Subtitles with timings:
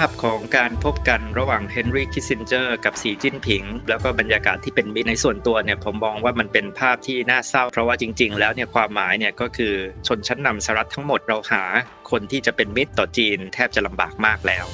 [0.00, 9.74] าพของการพบกันระหว่างเฮนรี่คิสซินเจอร์กับสีจิ้นผิง แล้วก็บรรยากาศที่เป็นมิตรในส่วนตัวเนี่ยผมมองว่ามันเป็นภาพที่น่าเศร้า เพราะว่าจริง ๆ แล้วเนี่ยความหมายเนี่ยก็คือ
[10.06, 11.62] ชนชั้นนำสหรัฐทั้งหมดเราหา
[12.10, 14.66] คนที่จะเป็นมิตรต่อจีนแทบจะลำบากมากแล้ว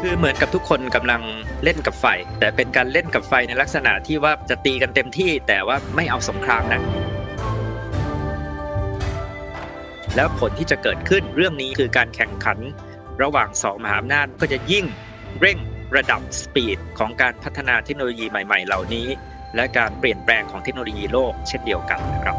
[0.00, 1.22] คือเหมือนกับทุกคนกำลัง
[1.64, 2.06] เล่นกับไฟ
[2.38, 6.80] แต่เป็นการเล่นกับไฟในลักษณะที่ว่าจะตีกันเต็มที่ แต่ว่าไม่เอาสงครามนะ
[10.16, 12.58] แล้วผลที่จะเกิดขึ้นเรื่องนี้คือการแข่งขัน
[13.22, 14.84] ระหว่างสองมหาอำนาจก็จะยิ่ง
[15.40, 15.58] เร่ง
[15.96, 19.08] ระดับสปีดของการพัฒนาเทคโนโลยีใหม่ ๆ เหล่านี้
[19.56, 22.36] และการเปลี่ยนแปลงของเทคโนโลยีโลกเช่นเดียวกันนะครับ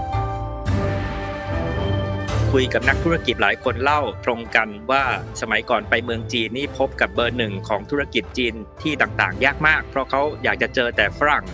[2.52, 5.04] คุยกับนักธุรกิจหลายคนเล่าตรงกันว่า
[5.42, 11.46] สมัยก่อนไปเมืองจีนนี่พบกับเบอร์หนึ่งของธุรกิจจีนที่ต่างๆ ยากมาก เพราะเขาอยากจะเจอแต่ฝรั่ง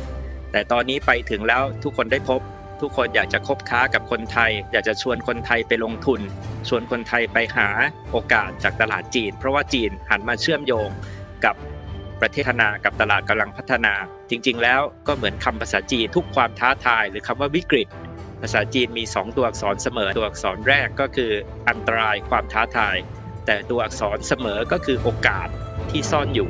[0.52, 2.42] แต่ตอนนี้ไปถึงแล้วทุกคนได้พบ
[2.82, 6.22] ทุกคนอยากจะคบค้ากับคนไทย อยากจะชวนคนไทยไปลงทุน
[6.68, 7.68] ชวนคนไทยไปหา
[8.12, 10.90] โอกาสจากตลาดจีน เพราะว่าจีนหันมาเชื่อมโยง
[11.46, 11.56] กับ
[12.22, 13.94] ประเทศนากับตลาดกำลังพัฒนา
[14.30, 17.88] จริง ๆ แล้วก็เหมือนคำภาษาจีนทุกความท้าทาย หรือคำว่าวิกฤต
[18.42, 21.32] ภาษาจีนมี 2 ตัวอักษรเสมอตัวอักษรแรกก็คือ
[21.70, 22.98] อันตรายความท้าทาย
[23.46, 25.48] แต่ตัวอักษรเสมอก็คือโอกาส
[25.90, 26.50] ที่ซ่อนอยู่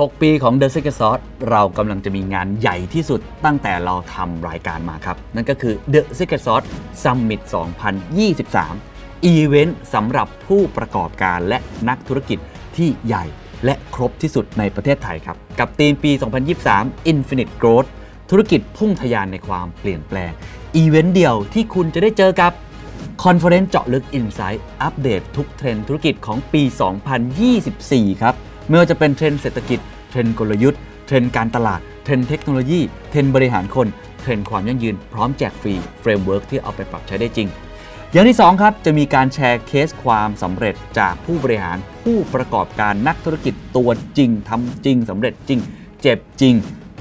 [0.00, 6.66] 6 ปีของ The Secret Sauce เรากำลังจะมีงานใหญ่ที่สุดตั้งแต่เราทำรายการมาครับ นั่นก็คือ The Secret Sauce
[7.02, 7.40] Summit
[8.52, 12.38] 2023 อีเวนต์สำหรับผู้ประกอบการและนักธุรกิจ
[12.76, 13.24] ที่ใหญ่
[13.64, 16.12] และครบที่สุดในประเทศไทยครับ กับธีมปี
[16.60, 17.88] 2023 Infinite Growth
[18.30, 20.32] ธุรกิจพุ่งทะยานในความเปลี่ยนแปลง
[20.76, 22.52] อีเวนต์เดียวที่คุณจะได้เจอกับ
[23.24, 26.62] conference เจาะลึก Insight อัปเดตทุกเทรนด์ธุรกิจของปี
[27.42, 28.36] 2024 ครับ
[28.68, 29.80] ไม่ว่าจะเป็นเทรนด์เศรษฐกิจ
[30.10, 32.80] เทรนด์กลยุทธ์ เทรนด์การตลาด เทรนด์เทคโนโลยี
[33.10, 33.88] เทรนด์บริหารคน
[34.20, 37.48] เทรนด์ความยั่งยืน พร้อมแจกฟรี framework ที่เอาไปปรับใช้ได้จริง
[38.12, 45.60] อย่างที่ 2 ครับ จะมีการแชร์เคสความสำเร็จจากผู้บริหารผู้ประกอบการนักธุรกิจตัวจริงทำจริงสำเร็จจริง
[46.02, 46.54] เจ็บจริง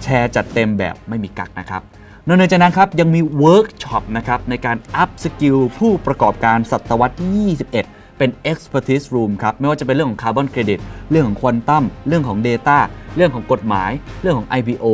[0.03, 1.81] แชร์จัดเต็มแบบไม่มีกักนะครับ
[2.27, 10.79] นอกจากนั้นครับยังมีเวิร์กช็อปนะครับในการ upskill ผู้ประกอบการศตวรรษที่21 เป็น expertise room ครับ ไม่ว่าจะเป็นเรื่องของคาร์บอนเครดิต
[11.11, 12.77] เรื่องของควอนตัมเรื่องของ Data
[13.15, 14.85] เรื่องของกฎหมาย เรื่องของ IPO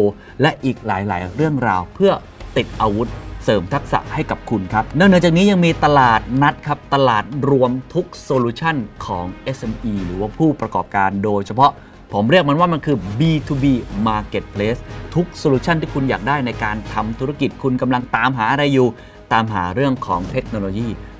[0.42, 2.12] และอีกหลาย ๆ เรื่องราวเพื่อ
[2.58, 3.10] ติดอาวุธ
[3.44, 9.26] เสริมทักษะให้กับคุณครับ นอกจากนี้ยังมีตลาดนัดครับ ตลาดรวมทุกโซลูชันของ
[9.58, 11.72] SME หรือว่าผู้ประกอบการโดยเฉพาะ
[12.14, 13.66] ผมเรียกมันว่ามันคือ B2B
[14.08, 14.80] Marketplace
[15.16, 18.88] ทุกโซลูชันที่คุณอยากได้ในการทำธุรกิจคุณกำลังตามหาอะไรอยู่
[19.34, 20.90] ตามหาเรื่องของเทคโนโลยี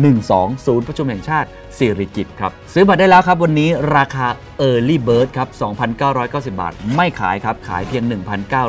[0.00, 1.48] 12ศูนย์ประชุมแห่งชาติ
[1.78, 4.26] สิริกิตครับ ซื้อบัตรได้แล้วครับ วันนี้ราคา
[4.68, 5.48] Early Bird ครับ
[6.00, 8.04] 2,990 บาท ไม่ขายครับ ขายเพียง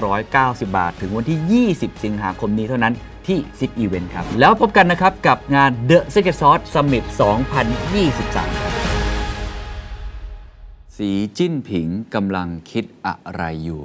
[0.06, 2.94] 1,990 บาท ถึงวันที่ 20 สิงหาคมนี้เท่านั้น
[3.28, 7.03] ที่ Zip Event ครับ แล้วพบกันนะครับ กับงาน The Secret Sauce Summit
[7.83, 8.73] 2023ครับ
[10.97, 13.81] สีจิ้นผิงกำลังคิดอะไรอยู่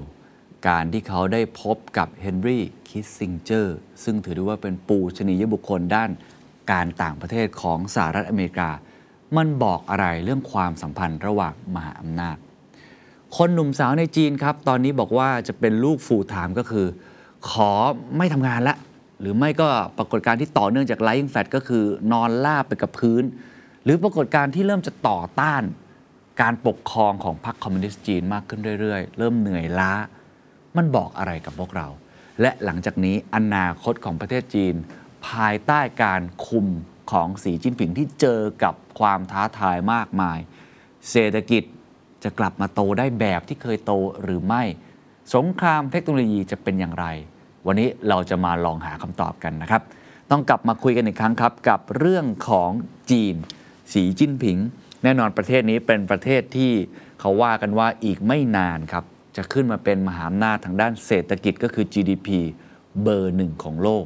[0.69, 6.11] การที่เขาได้พบกับเฮนรี่คิสซิงเจอร์ซึ่งถือได้ว่าเป็นปูชนียบุคคลด้าน
[6.71, 8.71] การต่างประเทศของสหรัฐอเมริกา
[9.37, 12.37] มันบอกอะไรเรื่องความสัมพันธ์ระหว่างมหาอำนาจ
[13.37, 16.87] คนหนุ่มสาวในจีนครับ ตอนนี้บอกว่าจะเป็นลูกฟูลไทม์ก็คือ
[17.51, 17.71] ขอ
[18.17, 18.77] ไม่ทำงานละ
[19.21, 23.23] หรือไม่ก็ปรากฏการณ์ที่ต่อเนื่องจากไล i ์แฟ t ก็คือนอนลาบไปกับพื้น
[23.85, 25.63] หรือปรากฏการณ์ที่เริ่มจะต่อต้าน
[26.41, 29.93] การปกครองของพรรคคอมมิวนิสต์จีนมากขึ้นเรื่อยๆ เริ่มเหนื่อยล้า
[30.77, 31.87] มันบอกอะไรกับพวกเรา
[32.41, 34.75] และหลังจากนี้อนาคตของประเทศจีน
[35.27, 36.67] ภายใต้การคุม
[37.13, 40.39] ของสีจิ้นผิงที่เจอกับความท้าทายมากมาย
[41.11, 41.63] เศรษฐกิจ
[42.25, 43.93] จะกลับมาโตได้แบบที่เคยโต
[44.23, 44.63] หรือไม่
[45.35, 47.07] สงครามเทคโนโลยีจะเป็นอย่างไร
[47.67, 49.83] วันนี้เราจะมาลองหาคำตอบกันนะครับ
[50.31, 52.71] ต้องกลับมาคุยกันอีกครั้งครับ กับเรื่องของ
[53.11, 53.35] จีน
[53.93, 54.59] สีจิ้นผิง
[55.03, 56.73] แน่นอนประเทศนี้เป็นประเทศที่
[57.21, 59.05] เขาว่ากันว่าอีกไม่นานครับ
[59.37, 62.29] จะขึ้นมาเป็นมหาอำนาจทางด้านเศรษฐกิจก็คือ GDP
[63.03, 64.05] เบอร์หนึ่งของโลก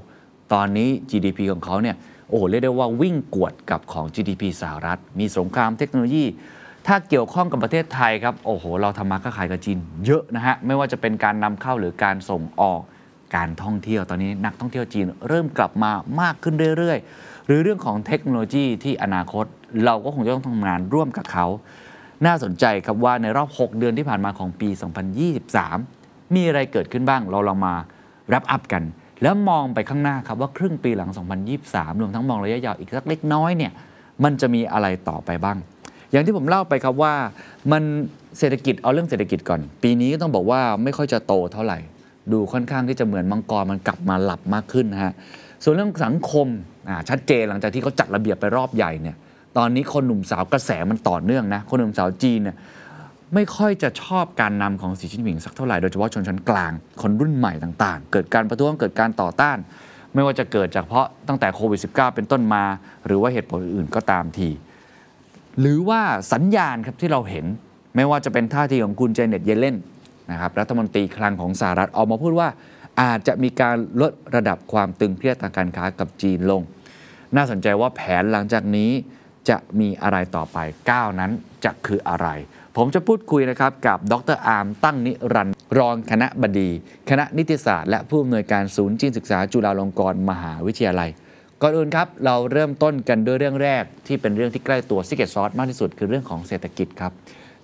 [0.52, 1.96] ตอนนี้ GDP ของเขาเนี่ย
[2.28, 6.24] โอ้โหเรียกได้ว่าวิ่งกวดกับของ GDP สหรัฐ มีสงครามเทคโนโลยี
[6.86, 12.80] ถ้าเกี่ยวข้องกับประเทศไทยครับโอ้โห เราทำมาค้าขายกับจีนเยอะนะฮะไม่ว่าจะเป็นการนำเข้าหรือการส่งออก
[13.36, 15.90] การท่องเที่ยวตอนนี้นักท่องเที่ยวจีนเริ่มกลับมา
[16.20, 19.44] มากขึ้นเรื่อยๆ หรือเรื่องของเทคโนโลยีที่อนาคต
[19.84, 21.46] เราก็คงจะต้องทำงานร่วมกับเขา
[22.26, 24.68] น่าสนใจครับว่าในรอบ 6 เดือนที่ผ่านมาของปี
[25.52, 27.74] 2023 มีอะไรเกิดขึ้นบ้างเราลองมา
[28.34, 28.82] รับอัพกัน
[29.22, 31.10] แล้วมองไปข้างหน้าครับว่าครึ่งปีหลัง
[31.56, 33.72] 2023 รวมทั้งมองระยะยาวอีกสักเล็กน้อยเนี่ย
[34.24, 35.56] มันจะมีอะไรต่อไปบ้าง
[36.10, 37.14] อย่างที่ผมเล่าไปครับว่า
[37.72, 37.82] มัน
[38.38, 41.78] เศรษฐกิจเอาเรื่องเศรษฐกิจก่อน ปีนี้ก็ต้องบอกว่าไม่ค่อยจะโตเท่าไหร่
[42.32, 45.12] ดูค่อนข้างที่จะเหมือนมังกรมันกลับมาหลับมากขึ้นนะฮะ
[45.62, 46.46] ส่วนเรื่องสังคม
[47.08, 49.16] ชัดเจนหลังจากที่เขาจัดระเบียบไปรอบใหญ่เนี่ย
[49.56, 52.56] ตอนนี้คนหนุ่มสาวกระแสมันต่อเนื่องนะคนหนุ่มสาวจีนเนี่ย
[53.34, 59.58] ไม่ค่อยจะชอบการนำของสีจิ้นผิงสักเท่าไหร่โดยเฉพาะชนชั้นกลางคนรุ่นใหม่ต่างๆ เกิดการประท้วงเกิดการต่อต้าน
[60.14, 62.64] ไม่ว่าจะเกิดจากเพราะตั้งแต่โควิด -19 เป็นต้นมา
[63.06, 64.50] หรือว่าเหตุผลอื่นก็ตามที
[65.60, 66.00] หรือว่า
[66.32, 67.46] สัญญาณครับที่เราเห็น
[67.96, 69.76] ไม่ว่าจะเป็นท่าทีของคุณเจเน็ตเยเลน
[70.30, 72.48] นะครับรัฐมนตรีคลังของสหรัฐออกมาพูดว่า
[73.02, 76.62] อาจจะมีการลดระดับความตึงเครียดทางการค้ากับจีนลง
[77.36, 78.90] น่าสนใจว่าแผนหลังจากนี้
[79.48, 80.58] จะมีอะไรต่อไป
[80.90, 81.30] ก้าวนั้น
[81.64, 82.28] จะคืออะไร
[82.76, 86.70] ผมจะพูดคุยนะครับกับดรอาร์มตั้งนิรันดร์รองคณะบดี
[87.10, 91.10] คณะนิติศาสตร์และผู้อำนวยการศูนย์จีนศึกษาจุฬาลงกรณ์มหาวิทยาลัย
[91.62, 97.12] ก่อนอื่นครับ เราเริ่มต้นกันด้วยเรื่องแรก ที่เป็นเรื่องที่ใกล้ตัว The Secret Sauce มากที่สุดคือเรื่องของเศรษฐกิจครับ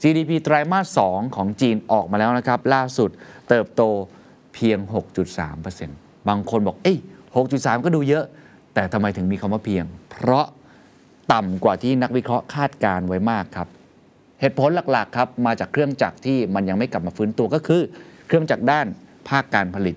[0.03, 3.11] GDP ไตรมาส 2 ของจีนออกมาแล้วนะครับล่าสุด
[3.49, 3.83] เติบโต
[4.55, 4.79] เพียง
[5.55, 6.99] 6.3%บางคนบอกเอ้ย
[7.37, 8.25] 6.3 ก็ดูเยอะ
[8.75, 10.47] แต่ทำไมถึงมีคำว่าเพียง เพราะ
[11.33, 13.69] ต่ำกว่าที่นักวิเคราะห์คาดการไว้มากครับ
[14.41, 17.83] เหตุผลหลักๆครับมาจากเครื่องจักรที่มันยังไม่กลับมาฟื้นตัวก็คือ
[18.27, 18.87] เครื่องจักรด้าน
[19.29, 19.97] ภาคการผลิต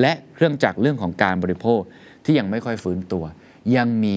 [0.00, 1.80] และเครื่องจักรเรื่องของการบริโภค
[2.24, 3.24] ที่ยังไม่ค่อยฟื้นตัว
[3.76, 4.16] ยังมี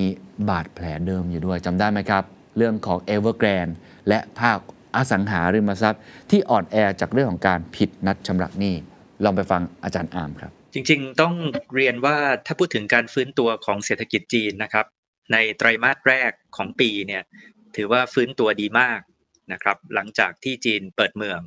[0.49, 2.23] บาดแผลเดิมอยู่ด้วยจำได้ไหมครับ
[2.57, 3.73] เรื่องของ Evergrande
[4.07, 4.57] และภาค
[4.95, 8.75] อสังหาริมทรัพย์ ที่อ่อนแอจากเรื่องของการผิดนัดชำระหนี้
[9.23, 11.35] ลองไปฟังอาจารย์อาร์มครับ จริงๆ ต้อง
[11.75, 14.85] เรียนว่าถ้าพูดถึงการฟื้นตัวของเศรษฐกิจจีนนะครับ
[15.31, 17.23] ในไตรมาสแรกของปีเนี่ย
[17.75, 18.99] ถือว่าฟื้นตัวดีมาก
[19.53, 21.39] นะครับ หลังจากที่จีนเปิดเมือง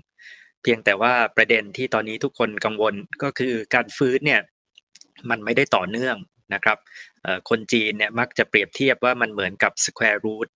[0.62, 4.42] เพียงแต่ว่าประเด็นที่ตอนนี้ทุกคนกังวลก็คือการฟื้นเนี่ย
[5.30, 6.16] มันไม่ได้ต่อเนื่อง
[6.54, 6.78] นะครับ
[7.48, 10.48] คนจีนเนี่ยมักจะเปรียบเทียบว่ามันเหมือนกับ square root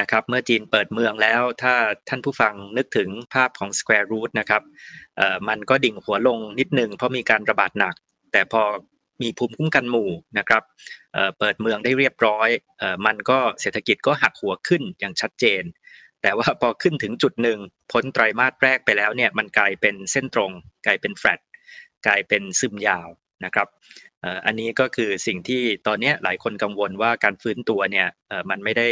[0.00, 1.74] นะครับเมื่อจีนเปิดเมืองแล้วถ้า
[2.08, 4.62] ท่านผู้ฟังนึกถึงภาพของ square root นะครับ
[5.48, 7.94] มันก็ดิ่งหัวลงนิดนึงเพราะมีการระบาดหนัก
[8.32, 8.62] แต่พอ
[9.22, 10.62] มีภูมิคุ้มกันหมู่นะครับ
[11.38, 12.48] เปิดเมืองได้เรียบร้อย
[13.06, 15.62] มันก็เศรษฐกิจก็หักหัวขึ้นอย่างชัดเจน
[16.26, 17.58] แต่ว่าพอขึ้นถึงจุดหนึ่ง
[17.92, 20.52] พ้นไตรมาสแรกไปแล้วเนี่ยมันกลายเป็นเส้นตรง
[20.86, 21.40] กลายเป็นแฟลต
[22.06, 23.08] กลายเป็นซึมยาว
[23.44, 23.68] นะครับ
[24.46, 28.08] อันนี้ก็คือสิ่งที่ตอนนี้หลายคนกังวลว่าการฟื้นตัวเนี่ย
[28.50, 28.88] มันไม่ได้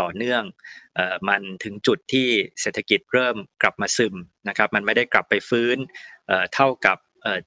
[0.00, 0.42] ต่อเนื่อง
[1.28, 2.28] มันถึงจุดที่
[2.60, 4.14] เศรษฐกิจเริ่มกลับมาซึม
[4.48, 5.76] นะครับมันไม่ได้กลับไปฟื้น
[6.54, 6.98] เท่ากับ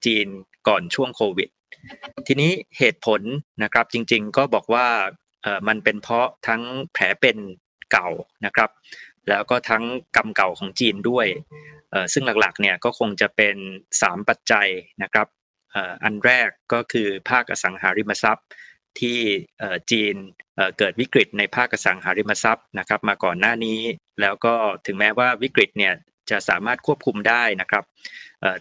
[0.06, 0.28] จีน
[0.68, 1.50] ก่อนช่วงโควิด
[2.28, 3.22] ทีนี้เหตุผล
[3.64, 4.88] นะครับจริงๆก็บอกว่า
[5.68, 6.62] มันเป็นเพราะทั้ง
[6.94, 7.38] แผลเป็น
[7.92, 8.10] เก่า
[8.46, 8.70] นะครับ
[9.30, 9.84] แล้วก็ทั้ง
[10.16, 11.28] กรรมเก่าของจีนด้วย
[12.14, 13.56] ซึ่งหลักๆเนี่ยก็คงจะเป็น
[13.96, 14.68] 3 ปัจจัย
[15.04, 15.28] นะครับ
[16.04, 18.48] อันแรกก็คือภาคอสังหาริมทรัพย์
[19.00, 19.20] ที่
[19.92, 20.16] จีน
[20.78, 23.80] เกิดวิกฤตในภาคอสังหาริมทรัพย์นะครับ มาก่อนหน้านี้
[24.22, 24.54] แล้วก็
[24.86, 25.94] ถึงแม้ว่าวิกฤตเนี่ย
[26.30, 27.84] จะสามารถควบคุมได้นะครับ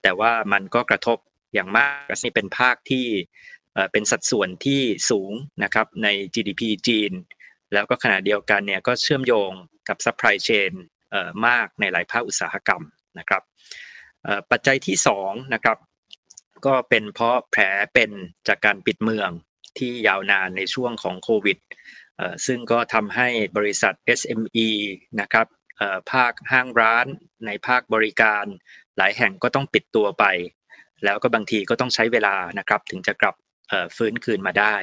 [0.03, 1.19] แต่ว่ามันก็กระทบ
[1.55, 3.07] อย่างมากนี่เป็นภาคที่
[3.93, 5.33] เป็นสัดส่วนที่สูง
[5.65, 7.13] นะครับใน GDP จีน
[7.73, 9.53] แล้วก็ขณะเดียวกันเนี่ยก็เชื่อมโยง
[9.89, 10.73] กับ supply chain
[11.11, 12.83] เอ่อมากในหลายภาคอุตสาหกรรม
[13.19, 13.43] นะครับ
[14.51, 15.79] ปัจจัยที่2นะครับ
[16.67, 17.63] ก็เป็นเพราะแผล
[17.95, 18.11] เป็น
[18.49, 19.31] จากการปิดเมือง
[19.79, 21.59] ที่ยาวนานในช่วงของโควิด
[22.47, 24.69] ซึ่งก็ทำให้บริษัท SME
[25.21, 25.47] นะครับ
[26.13, 27.07] ภาคห้างร้าน
[27.47, 28.45] ในภาคบริการ
[28.97, 30.25] หลายแห่งก็ต้องปิดตัวไป
[31.05, 33.35] แล้วก็บางทีก็ต้องใช้เวลานะครับถึงจะกลับ
[33.97, 34.77] ฟื้นคืนมาได้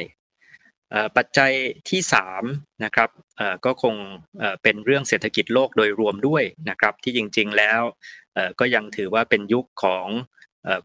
[1.18, 1.52] ปัจจัย
[1.90, 2.02] ที่
[2.42, 3.10] 3นะครับ
[3.66, 3.96] ก็คง
[4.64, 7.82] เป็นเรื่องเศรษฐกิจโลกโดยรวมด้วยนะครับที่จริงๆแล้ว
[8.60, 10.08] ก็ยังถือว่าเป็นยุคของ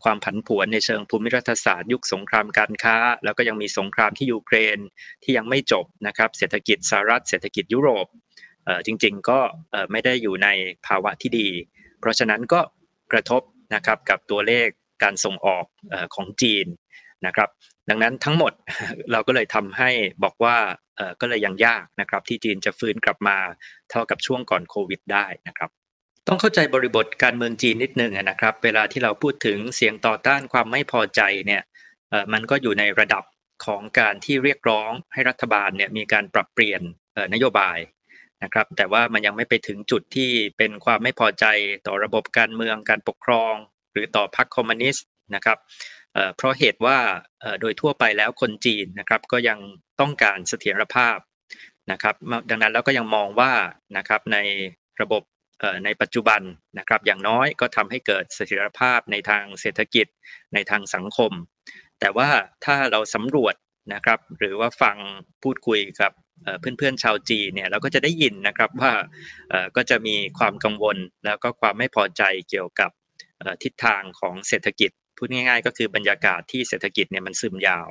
[0.04, 4.78] ความผันผวนในเชิงภูมิรัฐศาสตร์ ยุคสงครามการค้า แล้วก็ยังมีสงครามที่ยูเครน
[5.22, 8.06] ที่ยังไม่จบนะครับเศรษฐกิจสหรัฐเศรษฐกิจยุโรป
[8.86, 9.40] จริงๆก็
[9.92, 10.48] ไม่ได้อยู่ใน
[10.86, 11.48] ภาวะที่ดี
[12.00, 12.60] เพราะฉะนั้นก็
[13.12, 13.42] กระทบ
[13.74, 14.68] นะครับกับตัวเลข
[15.02, 15.66] การส่งออก
[16.14, 16.66] ของจีน
[17.26, 17.48] นะครับ
[17.88, 18.52] ดังนั้นทั้งหมด
[19.12, 19.90] เราก็เลยทำให้
[20.24, 20.56] บอกว่า
[21.20, 23.38] ก็เลยยังยากนะครับที่จีนจะฟื้นกลับมา
[23.90, 25.70] เท่ากับช่วงก่อนโควิดได้นะครับ
[26.28, 31.62] ต้องเข้าใจบริบทการเมืองจีนนิดนึงนะครับ เวลาที่เราพูดถึงเสียงต่อต้านความไม่พอใจเนี่ย
[32.32, 33.24] มันก็อยู่ในระดับ
[33.66, 36.80] ของการที่เรียกร้องให้รัฐบาลเนี่ยมีการปรับเปลี่ยน
[37.34, 37.78] นโยบาย
[38.42, 41.44] นะครับ แต่ว่ามันยังไม่ไปถึงจุดที่เป็นความไม่พอใจ
[41.86, 43.54] ต่อระบบการเมืองการปกครอง
[43.92, 45.58] หรือต่อพรรคคอมมิวนิสต์นะครับ
[46.14, 46.98] เอ่อเพราะเหตุว่า
[47.40, 49.58] เอ่อโดยทั่วไปแล้วคนจีนนะครับก็ยัง
[50.00, 51.18] ต้องการเสถียรภาพ
[51.92, 52.14] นะครับ
[52.50, 53.52] ดังนั้นแล้วก็ยังมองว่า
[53.96, 54.38] นะครับใน
[55.00, 55.22] ระบบ
[55.60, 56.40] เอ่อในปัจจุบัน
[56.78, 60.06] นะครับอย่างน้อยก็ทำให้เกิดเสถียรภาพในทางเศรษฐกิจ
[60.54, 61.32] ในทางสังคม
[62.00, 62.28] แต่ว่า
[62.64, 63.54] ถ้าเราสำรวจ
[63.94, 64.96] นะครับหรือว่าฟัง
[65.42, 66.12] พูดคุยกับ
[66.44, 68.92] เอ่อเพื่อนๆชาวจีนเนี่ยเราก็จะได้ยินนะครับว่า
[69.50, 72.90] เอ่อก็จะมีความกังวลแล้วก็ความไม่พอใจเกี่ยวกับ
[73.62, 77.88] ทิศทางของเศรษฐกิจ พูดง่าย ๆ ก็คือบรรยากาศที่เศรษฐกิจเนี่ยมันซึมยาว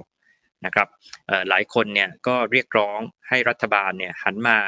[0.65, 0.87] นะครับ
[1.49, 2.99] หลายคนเนี่ยก็เรียกร้อง
[3.29, 4.59] ให้รัฐบาลเนี่ยหันมา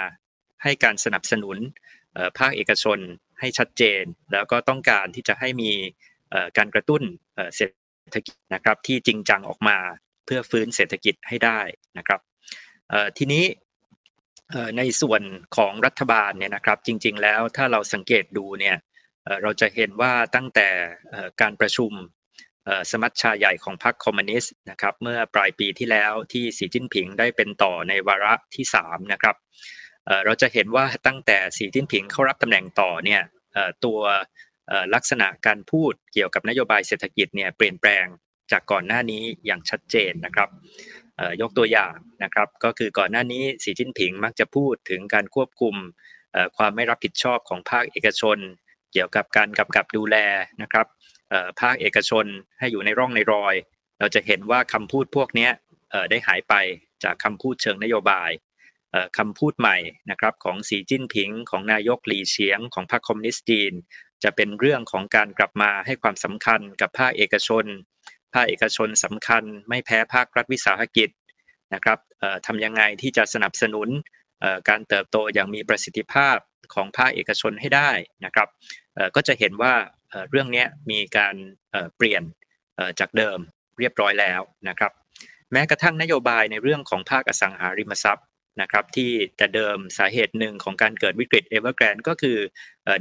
[0.63, 1.57] ให้การสนับสนุน
[2.38, 3.00] ภาคเอกชน
[3.39, 5.72] ให้ชัดเจน แล้วก็ต้องการที่จะให้มี
[6.57, 7.01] การกระตุ้น
[7.55, 7.72] เศรษ
[8.15, 9.77] ฐกิจนะครับที่จริงจังออกมา
[10.25, 11.60] เพื่อฟื้นเศรษฐกิจให้ได้
[11.98, 12.22] นะครับ
[13.17, 13.45] ทีนี้
[14.77, 15.22] ในส่วน
[15.57, 18.77] ของรัฐบาลเนี่ยนะครับจริง ๆ แล้วถ้าเราสังเกตดูเนี่ย
[19.41, 20.69] เราจะเห็นว่าตั้งแต่
[21.41, 21.91] การประชุม
[22.91, 29.36] สมัชชาใหญ่ของพรรคคอมมิวนิสต์นะครับเมื่อปลายปีที่แล้วที่สีจิ้นผิงได้เป็นต่อในวาระที่สามนะครับ
[30.25, 33.22] เราจะเห็นว่าตั้งแต่สีจิ้นผิงเข้ารับตำแหน่งต่อเนี่ย
[33.86, 34.00] ตัว
[34.93, 38.05] ลักษณะการพูดเกี่ยวกับนโยบายเศรษฐกิจเนี่ยเปลี่ยนแปลง
[38.51, 40.50] จากก่อนหน้านี้อย่างชัดเจนนะครับ
[41.41, 45.75] ยกตัวอย่างนะครับก็คือก่อนหน้านี้สีจิ้นผิงมักจะพูดถึงการควบคุม
[46.58, 48.38] ความไม่รับผิดชอบของภาคเอกชน
[48.93, 50.15] เกี่ยวกับการกำกับดูแล
[50.62, 50.88] นะครับ
[51.61, 52.25] ภาคเอกชน
[52.59, 53.55] ให้อยู่ในร่องในรอย
[53.99, 55.49] เราจะเห็นว่าคำพูดพวกนี้
[56.09, 56.53] ได้หายไป
[57.03, 58.31] จากคำพูดเชิงนโยบาย
[59.17, 59.77] คำพูดใหม่
[60.11, 63.73] นะครับของสีจิ้นผิง ของนายกหลีเฉียง ของพรรคคอมมิวนิสต์จีน
[64.23, 67.65] จะเป็นเรื่องของการกลับมาให้ความสำคัญกับภาคเอกชน
[68.33, 71.09] ภาคเอกชนสำคัญ ไม่แพ้ภาครัฐวิสาหกิจ
[71.73, 71.99] นะครับ
[72.45, 73.87] ทำยังไงที่จะสนับสนุน
[74.69, 76.37] การเติบโตอย่างมีประสิทธิภาพ
[76.73, 77.91] ของภาคเอกชนให้ได้
[78.25, 78.47] นะครับ
[79.15, 79.73] ก็จะเห็นว่า
[80.29, 81.36] เรื่องนี้มีการ
[81.98, 82.24] เปลี่ยน
[83.00, 83.39] จากเดิม
[83.79, 84.91] เรียบร้อยแล้วนะครับ
[85.51, 88.27] แม้กระทั่งนโยบายในเรื่องของภาคอสังหาริมทรัพย์
[88.62, 92.38] นะครับที่แต่เดิมสาเหตุหนึ่งของการเกิดวิกฤตเอเวอร์แกรนก็คือ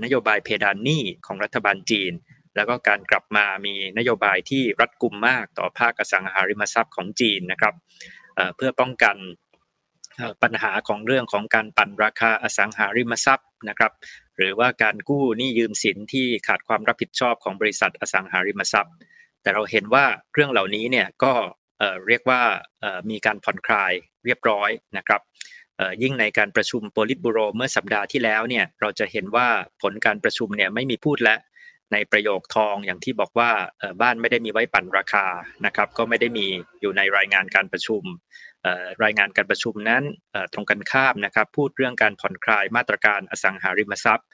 [0.04, 2.12] นโยบายเพดานหนี้ของรัฐบาลจีน
[2.56, 7.74] แล้วก็การกลับมามีนโยบายที่รัดกุมมากต่อภาคอสังหาริมทรัพย์ของจีนนะครับ
[8.56, 9.16] เพื่อป้องกัน
[10.42, 13.92] ปัญหาของเรื่องของการปั่นราคาอสังหาริมทรัพย์นะครับ
[14.42, 18.94] รือว่าการกู้หนี้ยืมสินที่ขาดความรับผิดชอบของบริษัทอสังหาริมทรัพย์
[19.42, 21.32] แต่เราเห็นว่าเรื่องเหล่านี้เนี่ยก็
[22.06, 22.42] เรียกว่า
[23.10, 23.92] มีการผ่อนคลาย
[24.24, 25.20] เรียบร้อยนะครับ
[26.02, 29.48] ยิ่งในการประชุมโปลิตบูโรเมื่อสัปดาห์ที่แล้วเนี่ยเราจะเห็นว่า
[29.82, 31.36] ผลการประชุมเนี่ยไม่มีพูดและ
[31.92, 33.50] ในประโยคทองอย่างที่บอกว่า
[34.00, 35.26] บ้านไม่ได้มีไว้ปั่นราคา
[35.66, 36.46] นะครับ ก็ไม่ได้มี
[36.80, 38.02] อยู่ในรายงานการประชุม
[39.04, 40.02] รายงานการประชุมนั้น
[40.52, 44.28] ตรงกันข้ามนะครับ พูดเรื่องการผ่อนคลายมาตรการอสังหาริมทรัพย์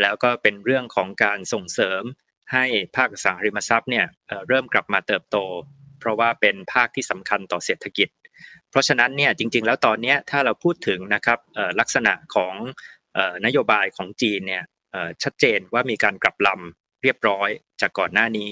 [0.00, 2.02] แล้วก็เป็นเรื่องของการส่งเสริม
[2.52, 2.64] ให้
[2.96, 4.06] ภาคอสังหาริมทรัพย์เนี่ย
[4.48, 5.36] เริ่มกลับมาเติบโต
[6.00, 8.08] เพราะว่าเป็นภาคที่สำคัญต่อเศรษฐกิจ
[8.70, 11.38] เพราะฉะนั้นเนี่ยจริง ๆ แล้วตอนนี้ถ้าเราพูดถึงนะครับ
[11.80, 12.54] ลักษณะของ
[13.46, 14.64] นโยบายของจีนเนี่ย
[15.22, 17.48] ชัดเจนว่ามีการกลับลำ เรียบร้อย
[17.80, 18.50] จากก่อนหน้านี้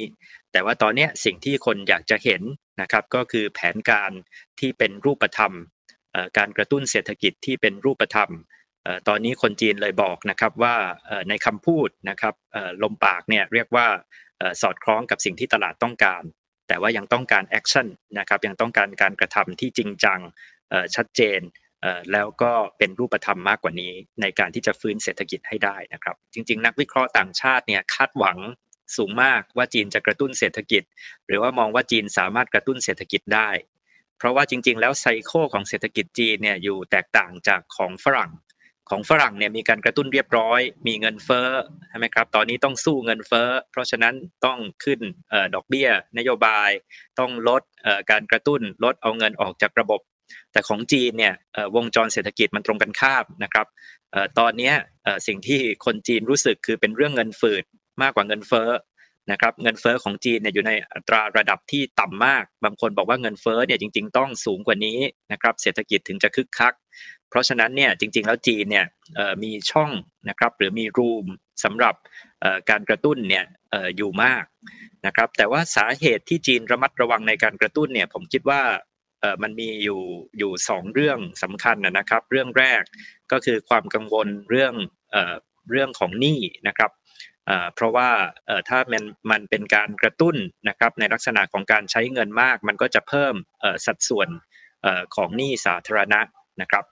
[0.52, 2.42] แต่ว่าตอนนี้สิ่งที่คนอยากจะเห็น
[2.80, 4.12] นะครับก็คือแผนการ
[4.60, 5.52] ที่เป็นรูปธรรม
[6.38, 8.30] การกระตุ้นเศรษฐกิจที่เป็นรูปธรรม
[9.08, 10.74] ตอนนี้คนจีนเลยบอกนะครับว่า
[11.28, 12.34] ในคำพูดนะครับ
[12.82, 13.86] ลมปากเนี่ยเรียกว่า
[14.62, 16.22] สอดคล้องกับสิ่งที่ตลาดต้องการ
[16.68, 17.86] แต่ว่ายังต้องการ action
[18.18, 20.20] นะครับยังต้องการการกระทำที่จริงจัง
[20.96, 21.40] ชัดเจน
[22.12, 28.38] แล้วก็เป็นรูปธรรมมากกว่านี้ในการที่จะฟื้นเศรษฐกิจให้ได้นะครับ จริง ๆ นักวิเคราะห์ต่างชาติเนี่ยคาดหวัง
[28.96, 30.82] สูงมากว่าจีนจะกระตุ้นเศรษฐกิจ
[31.26, 33.50] หรือว่ามองว่าจีนสามารถกระตุ้นเศรษฐกิจได้
[34.18, 38.32] เพราะว่าจริง ๆ แล้วไซโคของเศรษฐกิจจีนเนี่ยอยู่แตกต่างจากของฝรั่ง
[38.90, 41.48] ของฝรั่งเนี่ยมีการกระตุ้นเรียบร้อย มีเงินเฟ้อ
[41.88, 44.14] ใช่ไหมครับตอนนี้ต้องสู้เงินเฟ้อ เพราะฉะนั้น
[44.46, 45.00] ต้องขึ้น
[45.32, 46.70] ออดอกเบี้ย นโยบาย
[47.18, 47.62] ต้องลด
[48.10, 50.00] การกระตุ้นลดเอาเงินออกจากระบบ
[50.52, 51.34] แต่ของจีนเนี่ย
[51.76, 53.66] วงจรเศรษฐกิจมันตรงกันข้ามนะครับ
[54.38, 54.72] ตอนนี้
[55.26, 57.64] สิ่งที่คนจีนรู้สึกคือเป็นเรื่องเงินฝืด
[58.02, 58.70] มากกว่าเงินเฟ้อ
[59.30, 64.98] นะครับเงินเฟ้อของจีนเนี่ยอยู่ในอัตราระดับที่ต่ำมาก บางคนบอกว่าเงินเฟ้อเนี่ยจริง ๆ ต้องสูงกว่านี้
[65.32, 66.74] นะครับเศรษฐกิจถึงจะคึกคัก
[67.28, 68.86] เพราะฉะนั้นเนี่ยจริง ๆ แล้วจีนเนี่ย
[69.42, 69.90] มีช่อง
[70.28, 71.26] นะครับหรือมีรูม
[71.64, 71.94] สำหรับ
[72.70, 73.44] การกระตุ้นเนี่ย
[73.96, 74.44] อยู่มาก
[75.06, 78.60] นะครับแต่ว่าสาเหตุที่จีนระมัดระวังในการกระตุ้นเนี่ยผมคิดว่า
[79.42, 80.02] มันมีอยู่
[80.38, 82.82] อยู่สองเรื่องสำคัญนะครับ เรื่องแรก
[83.32, 84.74] ก็คือความกังวลเรื่อง
[85.70, 86.90] เรื่องของหนี้นะครับ
[87.74, 88.10] เพราะว่า
[88.68, 90.36] ถ้ามันมันเป็นการกระตุ้น
[90.68, 93.34] นะครับในลักษณะของการใช้เงินมาก มันก็จะเพิ่ม
[93.86, 94.28] สัดส่วน
[95.16, 96.20] ของหนี้สาธารณะ
[96.60, 96.84] นะครับ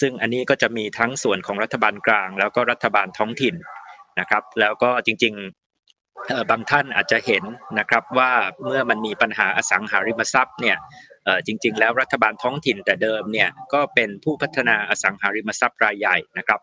[0.00, 3.54] ซึ่งอันนี้ก็จะมีทั้งส่วนของรัฐบาลกลาง แล้วก็รัฐบาลท้องถิ่น
[4.20, 7.44] นะครับ แล้วก็จริงๆบางท่านอาจจะเห็น
[7.78, 8.32] นะครับว่า
[8.64, 10.76] เมื่อมันมีปัญหาอสังหาริมทรัพย์เนี่ย
[11.46, 16.60] จริง ๆ แล้วรัฐบาลท้องถิ่นแต่เดิมเนี่ยก็เป็นผู้พัฒนาอสังหาริมทรัพย์รายใหญ่นะครับ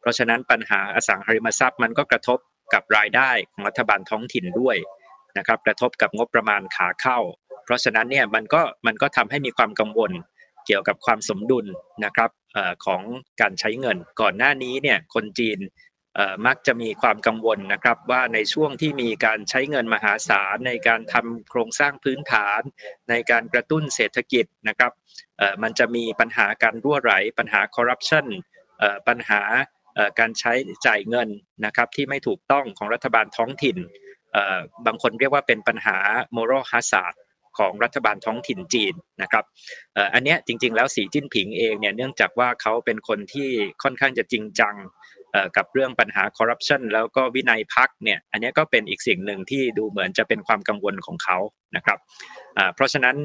[0.00, 2.38] เพราะฉะนั้นปัญหาอสังหาริมทรัพย์มันก็กระทบ
[2.74, 4.76] กับรายได้ของรัฐบาลท้องถิ่นด้วย
[5.38, 7.18] นะครับกระทบกับงบประมาณขาเข้า
[7.64, 10.12] เพราะฉะนั้นเนี่ยมันก็มันก็ทำให้มีความกังวล
[10.66, 11.66] เกี่ยวกับความสมดุล
[12.04, 12.30] นะครับ
[12.86, 13.02] ของ
[13.40, 15.58] การใช้เงิน ก่อนหน้านี้เนี่ยคนจีน
[16.46, 22.60] มักจะมีความกังวลนะครับว่าในช่วงที่มีการใช้เงินมหาศาลในการทำโครงสร้างพื้นฐาน
[23.10, 24.92] ในการกระตุ้นเศรษฐกิจนะครับ
[25.62, 28.26] มันจะมีปัญหาการรั่วไหลปัญหาคอร์รัปชัน
[29.08, 29.42] ปัญหา
[30.18, 30.52] การใช้
[30.86, 31.28] จ่ายเงิน
[31.64, 33.78] นะครับที่ไม่ถูกต้องของรัฐบาลท้องถิ่น
[34.86, 35.98] บางคนเรียกว่าเป็นปัญหา
[36.36, 37.14] moral hazard
[37.58, 39.44] ของรัฐบาลท้องถิ่นจีนนะครับ
[40.14, 43.48] อันนี้จริงๆแล้วสีจิ้นผิงเองเนี่ยเนื่องจากว่าเขาเป็นคนที่
[43.82, 44.74] ค่อนข้างจะจริงจัง
[45.56, 51.38] กับเรื่องปัญหาคอร์รัปชันแล้วก็วินัยพักเนี่ยอันนี้ก็เป็นอีกสิ่งหนึ่งที่ดูเหมือนจะเป็นความกังวลของเขา
[51.76, 51.98] นะครับ
[52.74, 53.16] เพราะฉะนั้น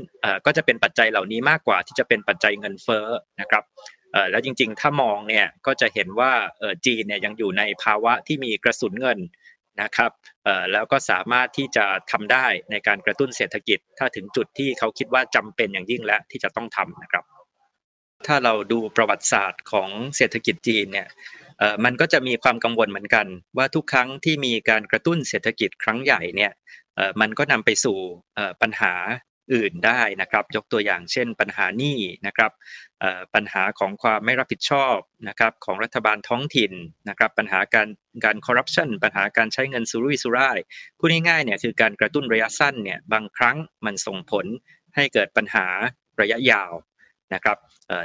[0.45, 3.07] ก็จะเป็นปัจจัยเหล่านี้มากกว่าที่จะเป็นปัจจัยเงินเฟ้อ
[3.41, 3.63] นะครับ
[4.31, 6.31] แล้วจริงๆ ถ้ามองเนี่ยก็จะเห็นว่า
[6.85, 9.19] จีนเนี่ยยังอยู่ในภาวะที่มีกระสุนเงิน
[9.81, 10.11] นะครับ
[10.71, 17.23] แล้วก็สามารถที่จะทำได้ในการกระตุ้นเศรษฐกิจ ถ้าถึงจุดที่เขาคิดว่าจำเป็นอย่างยิ่งและที่จะต้องทำนะครับ
[18.27, 21.07] ถ้าเราดูประวัติศาสตร์ของเศรษฐกิจจีนเนี่ย
[21.85, 26.51] มันก็จะมีความกังวลเหมือนกัน ว่าทุกครั้งที่มีการกระตุ้นเศรษฐกิจครั้งใหญ่เนี่ย
[27.21, 27.97] มันก็นำไปสู่
[28.61, 28.93] ปัญหา
[29.53, 32.51] อื่นได้นะครับ ยกตัวอย่างเช่น ปัญหาหนี้นะครับ
[33.33, 36.71] ปัญหาของความไม่รับผิดชอบนะครับของรัฐบาลท้องถิ่น
[37.09, 37.87] นะครับ ปัญหาการ
[38.25, 40.59] การคอร์รัปชันปัญหาการใช้เงินสุรุ่ยสุร่าย
[40.97, 44.45] พูดง่ายๆเนี่ยคือการกระตุ้นระยะสั้นเนี่ยบางครั้งมันส่งผล
[44.95, 45.67] ให้เกิดปัญหา
[46.21, 46.71] ระยะยาว
[47.33, 47.57] นะครับ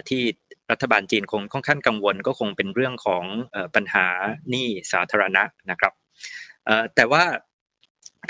[0.09, 0.23] ที่
[0.71, 3.25] รัฐบาลจีนคงค่อนข้างกังวลก็คงเป็นเรื่องของ
[3.75, 4.07] ปัญหา
[4.51, 5.93] หนี้สาธารณะนะครับ
[6.95, 7.25] แต่ว่า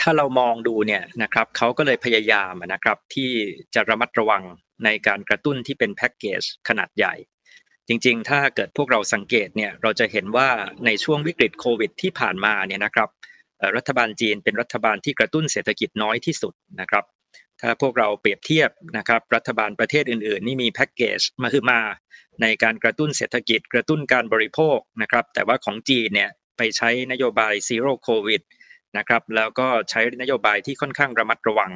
[0.00, 3.30] ถ้าเรามองดูเนี่ยนะครับเขาก็เลยพยายามนะครับที่
[3.74, 4.42] จะระมัดระวัง
[4.84, 7.14] ในการกระตุ้นที่เป็นแพ็กเกจขนาดใหญ่
[7.88, 10.48] จริงๆ ถ้าเกิดพวกเราสังเกตเนี่ยเราจะเห็นว่า
[10.86, 13.08] ในช่วงวิกฤตโควิดที่ผ่านมาเนี่ยนะครับ
[13.76, 17.04] รัฐบาลจีนเป็นรัฐบาลที่กระตุ้นเศรษฐกิจน้อยที่สุดนะครับ
[17.60, 21.80] ถ้าพวกเราเปรียบเทียบนะครับรัฐบาลประเทศอื่นๆ นี่มีแพ็กเกจมาคือมา
[22.42, 28.42] ในการกระตุ้นเศรษฐกิจ กระตุ้นการบริโภคนะครับ แต่ว่าของจีนเนี่ยไปใช้นโยบาย Zero COVID
[28.98, 31.72] นะครับแล้วก็ใช้นโยบายที่ค่อนข้างระมัดระวัง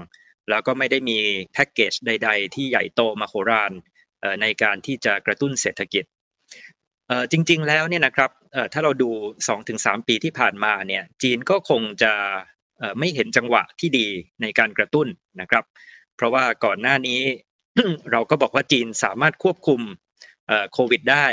[0.51, 1.18] แล้วก็ไม่ได้มี
[1.53, 3.73] แพ็กเกจใด ๆ ที่ใหญ่โตมโหฬาร
[4.21, 6.05] เอ่อในการที่จะกระตุ้นเศรษฐกิจ
[7.09, 9.11] เอ่อจริง ๆ แล้วเนี่ยนะครับเอ่อถ้าเราดู
[9.59, 12.12] 2-3 ปีที่ผ่านมาเนี่ยจีนก็คงจะ
[12.99, 14.07] ไม่เห็นจังหวะที่ดี
[14.42, 15.09] ในการกระตุ้น
[15.40, 15.64] นะครับ
[16.16, 17.21] เพราะว่าก่อนหน้านี้
[18.12, 19.81] เราก็บอกว่าจีนสามารถควบคุม
[20.73, 21.27] โควิดได้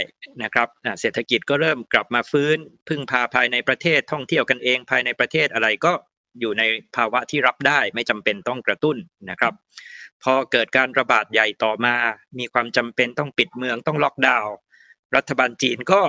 [0.43, 0.67] นะครับ
[0.99, 2.57] เศรษฐกิจก็เริ่มกลับมาฟื้น
[2.88, 5.91] พึ่งพาภายในประเทศท่องเที่ยวกันเองภายในประเทศอะไรก็
[6.39, 6.63] อยู่ใน
[6.95, 8.97] ภาวะที่รับได้ไม่จำเป็นต้องกระตุ้น
[9.29, 9.53] นะครับ
[10.23, 11.95] พอเกิดการระบาดใหญ่ต่อมา
[12.39, 14.53] มีความจำเป็นต้องปิดเมืองต้องล็อกดาวน์
[15.15, 16.01] รัฐบาลจีนก็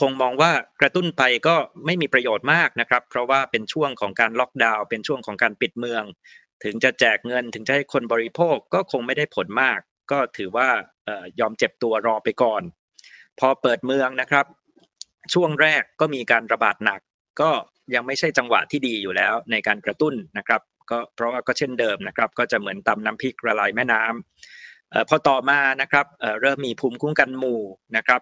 [0.00, 6.02] คงมองว่ากระตุ้นไปก็ไม่มีประโยชน์มากนะครับ เพราะว่าเป็นช่วงของการล็อกดาวน์เป็นช่วงของการปิดเมือง
[6.64, 9.78] ถึงจะแจกเงินถึงจะให้คนบริโภคก็คงไม่ได้ผลมาก
[10.10, 10.68] ก็ถือว่า
[11.40, 12.62] ยอมเจ็บตัวรอไปก่อน
[13.38, 14.46] พอเปิดเมืองนะครับ
[15.34, 17.00] ช่วงแรกก็มีการระบาดหนัก
[17.40, 17.50] ก็
[17.94, 26.06] ยังไม่ใช่จังหวะที่ดีอยู่แล้วในการกระตุ้นนะครับก็เพราะว่าก็เช่นเดิมนะครับ ก็จะเหมือนตำน้ำพริกละลายแม่น้ำพอต่อมานะครับ
[26.40, 27.62] เริ่มมีภูมิคุ้มกันหมู่
[27.96, 28.20] นะครับ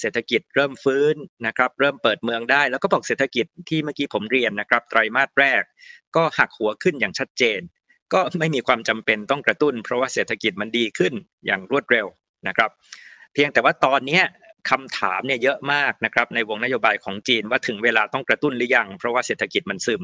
[0.00, 1.14] เศรษฐกิจเริ่มฟื้น
[1.46, 5.62] นะครับเริ่มเปิดเมืองได้ แล้วก็บอกเศรษฐกิจที่เมื่อกี้ผมเรียนนะครับไตรมาสแรก
[6.16, 7.60] ก็หักหัวขึ้นอย่างชัดเจน
[8.12, 11.12] ก็ไม่มีความจำเป็นต้องกระตุ้น เพราะว่าเศรษฐกิจมันดีขึ้น
[11.46, 12.06] อย่างรวดเร็ว
[12.48, 12.70] นะครับ
[13.32, 14.20] เพียงแต่ว่าตอนนี้
[14.70, 20.02] คำถามเนี่ยเยอะมากนะครับในวงนโยบายของจีนว่าถึงเวลาต้องกระตุ้นหรือยัง เพราะว่าเศรษฐกิจมันซึม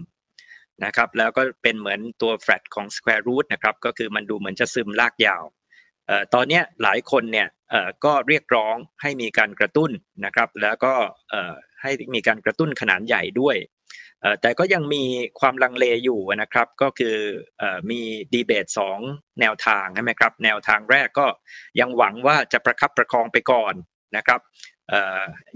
[0.85, 5.43] นะครับแล้วก็เป็นเหมือนตัวแฟลตของ square root นะครับก็คือมันดูเหมือนจะซึมลากยาว
[6.35, 7.49] ตอนนี้หลายคนเนี่ย
[8.05, 9.91] ก็เรียกร้องให้มีการกระตุ้น
[10.25, 10.95] นะครับ แล้วก็
[11.83, 13.57] ให้มีการกระตุ้นขนาดใหญ่ด้วย
[14.41, 15.05] แต่ก็ยังมี
[15.41, 17.17] ความลังเลอยู่นะครับ ก็คือ
[17.91, 18.01] มี
[18.33, 18.99] ดีเบตสอง
[19.41, 21.27] แนวทางใช่ไหมครับ แนวทางแรกก็
[21.81, 23.75] ยังหวังว่าจะประคับประคองไปก่อน
[24.17, 24.41] นะครับ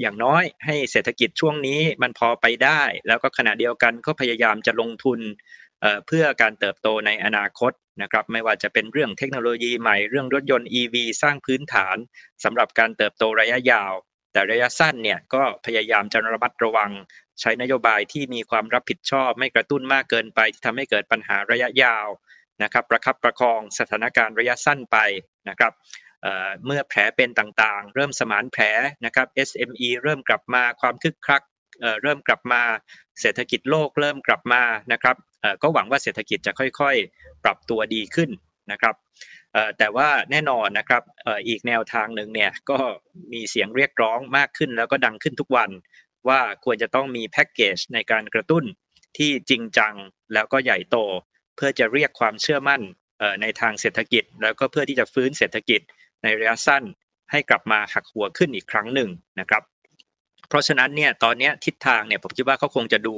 [0.01, 5.21] อย่างน้อยให้เศรษฐกิจช่วงนี้มันพอไปได้ แล้วก็ขณะเดียวกันก็พยายามจะลงทุน
[6.07, 11.97] เพื่อการเติบโตในอนาคตนะครับไม่ว่าจะเป็นเรื่องเทคโนโลยีใหม่เรื่องรถยนต์ EV สร้างพื้นฐาน
[12.45, 13.93] สำหรับการเติบโตระยะยาว
[14.33, 16.91] แต่ระยะสั้นเนี่ยก็พยายามจะระมัดระวัง
[17.41, 22.07] ใช้นโยบายที่มีความรับผิดชอบ ไม่กระตุ้นมากเกินไปที่ทำให้เกิดปัญหาระยะยาว
[22.63, 24.99] นะครับประคับประคองสถานการณ์ระยะสั้นไป
[25.49, 25.73] นะครับ
[26.67, 28.65] เมื่อแผลเป็นต่างๆ เริ่มสมานแผล
[29.05, 31.43] นะครับ SME เริ่มกลับมาความคึกคัก
[32.03, 32.63] เริ่มกลับมา
[33.21, 35.17] เศรษฐกิจโลกเริ่มกลับมานะครับ
[35.63, 38.31] ก็หวังว่าเศรษฐกิจจะค่อยๆ ปรับตัวดีขึ้น
[38.73, 38.95] นะครับ
[39.79, 41.03] แต่ว่าแน่นอนนะครับ
[41.49, 42.79] อีกแนวทางหนึ่งเนี่ยก็
[43.33, 45.71] มีเสียงเรียกร้องมากขึ้นแล้วก็ดังขึ้นทุกวัน
[46.29, 48.65] ว่าควรจะต้องมีแพ็กเกจในการกระตุ้น
[49.19, 49.95] ที่จริงจัง
[50.35, 50.97] แล้วก็ใหญ่โต
[51.57, 52.83] เพื่อจะเรียกความเชื่อมั่น
[53.43, 55.81] ในทางเศรษฐกิจ แล้วก็เพื่อที่จะฟื้นเศรษฐกิจ
[56.23, 56.83] ในระยะสั้น
[57.31, 59.63] ให้กลับมาหักหัวขึ้นอีกครั้งหนึ่งนะครับ
[60.53, 63.17] เพราะฉะนั้นเนี่ยตอนนี้ทิศทางเนี่ยผมคิดว่าเขาคงจะดู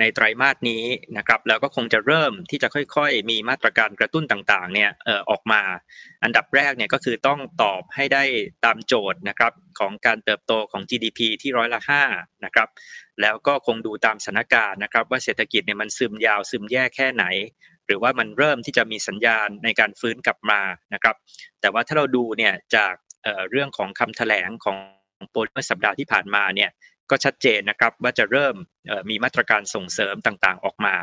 [0.00, 0.84] ในไตรมาสนี้
[1.18, 4.90] นะครับแล้วก็คงจะเริ่มที่จะค่อยๆ มีมาตรการกระตุ้นต่างๆเนี่ย
[5.30, 5.62] ออกมา
[6.24, 8.22] อันดับแรกเนี่ยก็คือต้องตอบให้ได้
[8.64, 12.02] ตามโจทย์นะครับของการเติบโตของ GDP ที่ร้อยละห้า
[12.44, 12.68] นะครับ
[13.20, 17.24] แล้วก็คงดูตามสถานการณ์นะครับว่าเศรษฐกิจเนี่ยมันซึมยาวซึมแย่แค่ไหน
[17.86, 20.60] หรือว่ามันเริ่มที่จะมีสัญญาณในการฟื้นกลับมา
[20.94, 21.16] นะครับ
[21.60, 22.94] แต่ว่าถ้าเราดูเนี่ยจาก
[23.50, 24.78] เรื่องของคำแถลงของ
[25.30, 26.70] โปลเมื่อสัปดาห์ที่ผ่านมาเนี่ย
[27.10, 28.54] ก็ชัดเจนนะครับว่าจะเริ่ม
[29.10, 30.94] มีมาตรการส่งเสริมต่างๆออกมา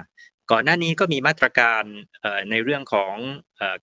[0.52, 1.84] ก่อนหน้านี้ก็มีมาตรการ
[2.50, 3.16] ในเรื่องของ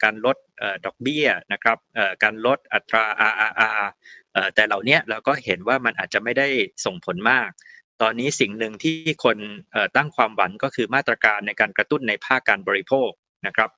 [0.02, 0.36] การลด
[0.84, 1.78] ดอกเบี้ยนะครับ
[2.22, 3.82] การลดอัตรา RRR
[4.54, 6.48] แต่เหล่านี้เราก็เห็นว่ามันอาจจะไม่ได้
[6.84, 7.50] ส่งผลมาก
[8.02, 9.36] ตอนนี้สิ่งหนึ่งที่คน
[9.96, 13.10] ตั้งความหวังก็คือมาตรการในการกระตุ้นในภาคการบริโภค
[13.46, 13.70] นะครับ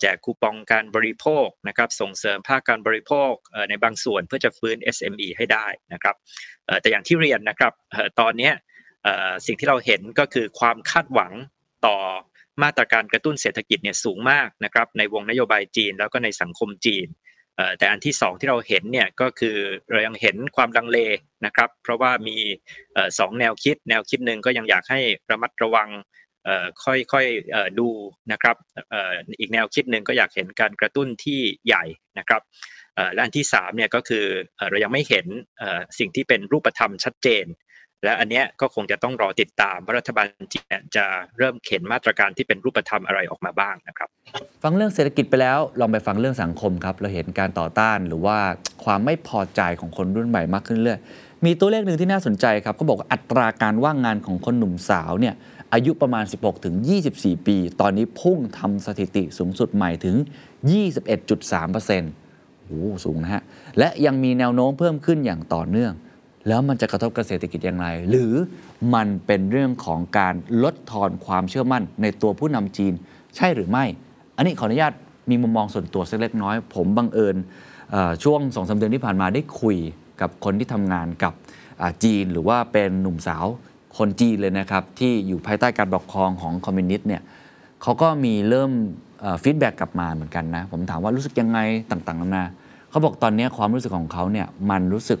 [0.00, 3.32] แจกคูปองการบริโภคนะครับส่งเสริมภาคการบริโภค
[3.68, 6.14] ในบางส่วนเพื่อจะฟื้น SME ให้ได้นะครับ
[6.80, 7.72] แต่อย่างที่เรียนนะครับ
[8.20, 8.50] ตอนนี้
[9.46, 11.32] สิ่งที่เราเห็นก็คือความคาดหวัง
[11.86, 11.96] ต่อ
[12.62, 17.08] มาตรการกระตุ้นเศรษฐกิจเนี่ยสูงมากนะครับในวงนโยบายจีนแล้วก็ในสังคมจีน
[17.78, 19.56] แต่อันที่สองที่เราเห็นเนี่ยก็คือ
[19.90, 20.98] เรายังเห็นความลังเล
[21.46, 22.36] นะครับ เพราะว่ามี
[23.18, 25.88] สองแนวคิด แนวคิดหนึ่งก็ยังอยากให้ระมัดระวัง
[26.84, 27.88] ค่อยๆดู
[28.32, 28.56] นะครับ
[29.38, 31.84] อีกแนวคิดหนึ่งก็อยากเห็นการกระตุ้นที่ใหญ่
[32.18, 32.42] นะครับ
[33.12, 34.24] และอันที่3เนี่ยก็คือ
[34.70, 35.26] เรายังไม่เห็น
[35.98, 37.46] สิ่งที่เป็นรูปธรรมชัดเจน
[38.04, 41.04] และอันเนี้ยก็คงจะต้องรอติดตามว่ารัฐบาลจีนจะ
[41.38, 44.08] เริ่มเข็นมาตรการที่เป็นรูปธรรมอะไรออกมาบ้างนะครับ
[44.62, 48.36] ฟังเรื่องเศรษฐกิจไปแล้วลองไปฟังเรื่องสังคมครับเราเห็นการต่อต้านหรือว่า
[48.84, 50.98] ความไม่พอใจของคนรุ่นใหม่มากขึ้นเรื่อย
[51.44, 55.34] มีตัวเลขหนึ่งที่น่าสนใจครับเขาบอกอัตราการว่างงานของคนหนุ่มสาวเนี่ย
[55.74, 56.74] อายุประมาณ 16 ถึง
[57.10, 60.16] 24 ปี ตอนนี้พุ่งทำสถิติสูงสุดใหม่ถึง
[61.02, 63.42] 21.3%โอ้สูงนะฮะ
[63.78, 65.92] และยังมีแนวโน้มเพิ่มขึ้นอย่างต่อเนื่อง
[66.48, 68.32] แล้วมันจะกระทบกับเศรษฐกิจอย่างไร หรือ
[68.94, 72.92] มันเป็นเรื่องของการลดทอนความเชื่อมั่นในตัวผู้นำจีน
[73.36, 73.84] ใช่หรือไม่
[74.36, 74.92] อันนี้ขออนุญาต
[75.30, 77.36] มีมุมมองส่วนตัวสักเล็กน้อย ผมบังเอิญ
[78.24, 79.76] ช่วงสองสาเดือนที่ผ่านมาได้คุย
[80.20, 81.32] กับคนที่ทำงานกับ
[82.04, 83.46] จีน หรือว่าเป็นหนุ่มสาว
[83.98, 87.22] คนจีนเลยนะครับ ที่อยู่ภายใต้การปกครองของคอมมิวนิสต์เนี่ย
[87.82, 88.70] เขาก็มีเริ่ม
[89.42, 91.58] ฟีดแบ็กกลับมาเหมือนกันนะ ผมถามว่ารู้สึกยังไง
[91.90, 92.44] ต่างๆนานา
[92.90, 95.20] เขาบอกตอนนี้ความรู้สึกของเขาเนี่ยมันรู้สึก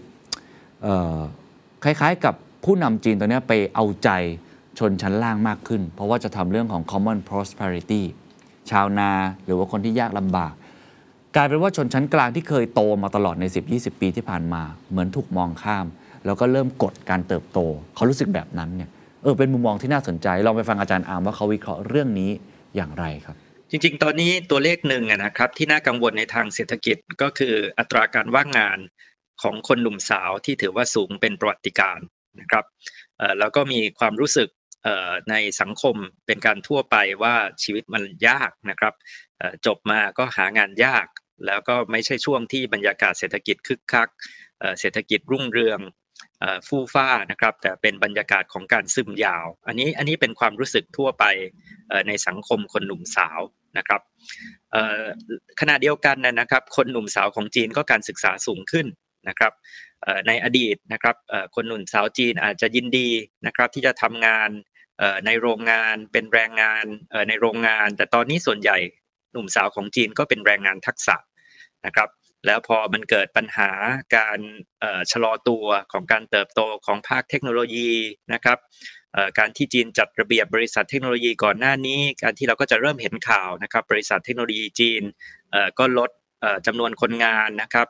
[1.84, 2.34] คล้ายๆ กับ
[2.64, 4.10] ผู้นำจีนตอนนี้ไปเอาใจ
[4.78, 8.02] ชนชั้นล่างมากขึ้น เพราะว่าจะทำเรื่องของ common prosperity
[8.70, 9.10] ชาวนา
[9.44, 10.52] หรือว่าคนที่ยากลำบาก
[11.36, 15.86] กลายเป็นว่าชนชั้นกลางที่เคยโตมาตลอดใน 10-20 ปีที่ผ่านมา เหมือนถูกมองข้าม
[16.26, 17.58] แล้วก็เริ่มกดการเติบโต
[17.94, 18.90] เขารู้สึกแบบนั้นเนี่ย
[19.22, 22.30] เออเป็นมุมมองที่น่าสนใจลองไปฟังอาจารย์อามว่าเขาวิเคราะห์เรื่องนี้
[22.76, 23.36] อย่างไรครับ
[23.70, 28.78] จริง ๆ ตอนนี้ตัวเลขหนึ่งนะครับที่น่ากังวลในทางเศรษฐกิจก็คืออัตราการว่างงาน
[29.42, 31.98] ของคนหนุ่มสาวที่ถือว่าสูงเป็นประวัติการ
[32.40, 32.64] นะครับ
[33.38, 34.48] แล้วก็มีความรู้สึก
[35.30, 38.94] ในสังคมเป็นการทั่วไปว่าชีวิตมันยากนะครับ
[39.66, 41.06] จบมาก็หางานยาก
[41.46, 44.08] แล้วก็ไม่ใช่ช่วงที่บรรยากาศเศรษฐกิจคึกคัก
[44.80, 45.80] เศรษฐกิจรุ่งเรือง
[46.68, 51.24] ฟู่ฟ้านะครับแต่เป็นบรรยากาศของการซึมยาว อันนี้อันนี้เป็นความรู้สึกทั่วไป
[52.08, 53.40] ในสังคมคนหนุ่มสาว
[53.78, 54.00] นะครับ
[55.60, 58.86] ขณะเดียวกันนะครับ คนหนุ่มสาวของจีนก็การศึกษาสูงขึ้น
[59.28, 59.52] นะครับ
[60.26, 61.16] ในอดีตนะครับ
[61.54, 63.08] คนหนุ่มสาวจีนอาจจะยินดี
[63.46, 64.50] นะครับที่จะทำงาน
[65.26, 66.84] ในโรงงานเป็นแรงงาน
[67.28, 68.78] ในโรงงาน แต่ตอนนี้ส่วนใหญ่
[69.32, 71.16] หนุ่มสาวของจีนก็เป็นแรงงานทักษะ
[71.86, 72.08] นะครับ
[72.46, 73.70] แล้วพอมันเกิดปัญหา
[74.16, 74.38] การ
[75.12, 77.90] ชะลอตัวของการเติบโตของภาคเทคโนโลยี
[78.32, 78.58] นะครับ
[79.38, 85.02] การที่จีนจัดระเบียบบริษัทเทคโนโลยีก่อนหน้านี้ การที่เราก็จะเริ่มเห็นข่าวนะครับ บริษัทเทคโนโลยีจีน
[85.78, 86.10] ก็ลด
[86.66, 87.88] จำนวนคนงานนะครับ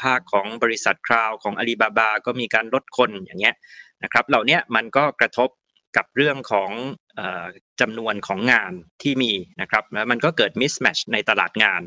[0.00, 3.54] ภาคของบริษัทคราวของอาลีบาบา ก็มีการลดคนอย่างเงี้ย
[4.04, 5.48] นะครับเหล่านี้มันก็กระทบ
[5.96, 6.70] กับเรื่องของ
[7.80, 11.82] จำนวนของงานที่มีนะครับแล้วมันก็เกิดมิสแมชในตลาดงาน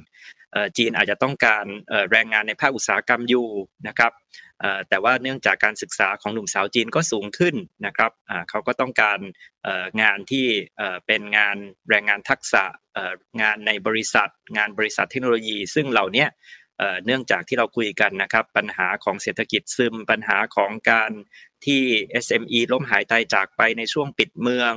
[0.78, 1.66] จีนอาจจะต้องการ
[2.12, 3.48] แรงงานในภาคอุตสาหกรรมอยู่
[3.88, 4.12] นะครับ
[4.90, 8.12] แต่ว่าเนื่องจากการศึกษาของหนุ่มสาวจีนก็สูงขึ้นนะครับ
[8.50, 9.20] เขาก็ต้องการ
[10.02, 10.48] งานที่
[11.08, 11.58] เป็นงาน
[11.90, 12.64] แรงงานทักษะ
[13.42, 16.26] งานในบริษัท งานบริษัทเทคโนโลยี ซึ่งเหล่านี้
[17.06, 21.12] เนื่องจากที่เราคุยกันนะครับปัญหาของเศรษฐกิจซึมปัญหาของการ
[21.66, 21.82] ที่
[22.26, 24.74] SME ล้มหายตายจากไปในช่วงปิดเมือง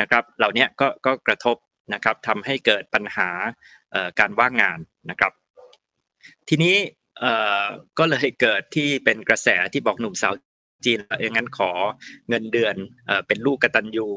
[0.00, 1.56] นะครับเหล่านี้ก็ก็กระทบ
[1.94, 3.30] นะครับทำให้เกิดปัญหา
[4.20, 4.78] การว่างงาน
[5.10, 5.32] นะครับ
[6.48, 6.76] ทีนี้
[7.98, 10.34] ก็เลยเกิดที่เป็นกระแสที่บอกหนุ่มสาว
[10.84, 11.70] จีนเอองั้นขอ
[12.28, 12.74] เงินเดือน
[13.26, 14.08] เป็นลูกกตัญญู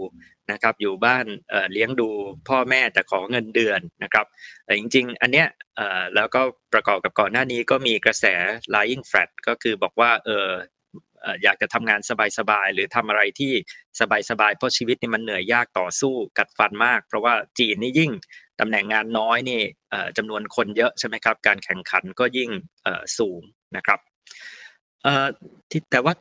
[0.52, 1.26] นะครับ อยู่บ้าน
[1.74, 2.10] เลี้ยงดู
[2.50, 4.26] พ่อแม่แต่ขอเงินเดือนนะครับ
[4.66, 5.48] แต่จริง ๆ อันเนี้ย
[6.16, 6.42] แล้วก็
[6.74, 8.26] ประกอบกับก่อนหน้านี้ก็มีกระแส
[8.74, 10.50] lying flat ก็คือบอกว่าเออ
[11.44, 12.02] อยากจะทำงาน
[12.40, 13.54] สบายๆหรือทำอะไรที่
[14.00, 18.12] สบายๆเพราะชีวิตนี่มันเหนื่อยยากต่อสู้กัดฟันมาก เพราะว่าจีนนี่ยิ่ง
[18.60, 19.62] ตำแหน่งงานน้อยนี่
[20.18, 22.50] จำนวนคนเยอะใช่ไหมครับ การแข่งขันก็ยิ่ง
[23.18, 23.41] สูง
[23.78, 24.00] นะครับ
[25.91, 26.13] แต่ว่า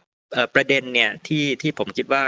[0.54, 2.24] ประเด็นเนี่ยที่ที่ผมคิดว่า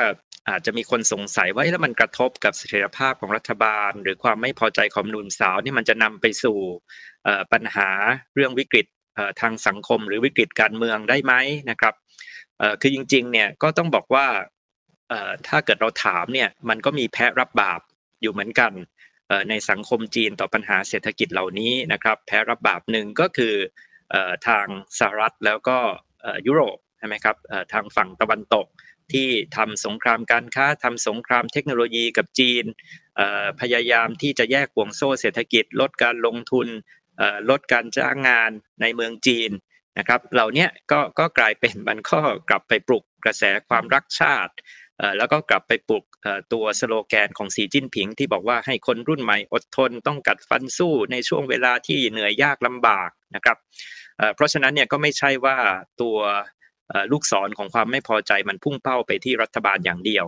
[0.48, 6.58] อาจจะมีคนสงสัยว่าแล้วมันกระทบกับเสถียรภาพของรัฐบาล หรือความไม่พอใจของหนุ่มสาวนี่มันจะนำไปสู่
[7.52, 7.88] ปัญหา
[8.34, 8.86] เรื่องวิกฤต
[9.40, 11.34] ทางสังคม หรือวิกฤตการเมืองได้ไหม
[11.70, 11.94] นะครับ
[12.80, 14.26] คือจริงๆเนี่ยก็ต้องบอกว่า
[15.48, 17.80] ถ้าเกิดเราถามเนี่ยมันก็มีแพ้รับบาป
[18.22, 18.72] อยู่เหมือนกัน
[19.48, 23.54] ในสังคมจีนต่อปัญหาเศรษฐกิจเหล่านี้นะครับแพ้รับบาปหนึ่งก็คือ
[24.48, 24.66] ทาง
[24.98, 25.78] สหรัฐแล้วก็
[26.46, 27.36] ยุโรปใช่ไหมครับ
[27.72, 28.66] ทางฝั่งตะวันตก
[29.12, 32.64] ที่ทำสงครามการค้าทำสงครามเทคโนโลยีกับจีน
[33.60, 36.68] พยายามที่จะแยกห่วงโซ่เศรษฐกิจ ลดการลงทุน
[37.50, 39.50] ลดการจ้างงานในเมืองจีน
[39.98, 44.52] นะครับเหล่านี้ก็ก็กลายเป็นมันก็กลับไปปลุกกระแสความรักชาติ
[45.18, 46.04] แล้วก็กลับไปปลุก
[46.52, 53.56] ตัวสโลแกนของสีจิ้นผิง ที่บอกว่าให้คนรุ่นใหม่อดทนต้องกัดฟันสู้ในช่วงเวลาที่เหนื่อยยากลำบากนะครับ
[54.34, 55.56] เพราะฉะนั้นเนี่ยก็ไม่ใช่ว่า
[56.00, 56.16] ตัว
[57.12, 60.26] ลูกศรของความไม่พอใจมันพุ่งเป้าไปที่รัฐบาลอย่างเดียว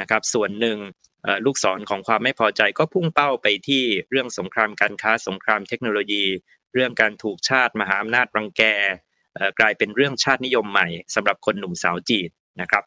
[0.00, 0.78] นะครับส่วนหนึ่ง
[1.46, 6.24] ลูกศรของความไม่พอใจก็พุ่งเป้าไปที่เรื่องสงครามการค้าสงครามเทคโนโลยี
[6.74, 8.62] เรื่องการถูกชาติมหาอำนาจรังแก
[9.58, 12.28] กลายเป็นเรื่องชาตินิยมใหม่สำหรับคนหนุ่มสาวจีน
[12.60, 12.84] นะครับ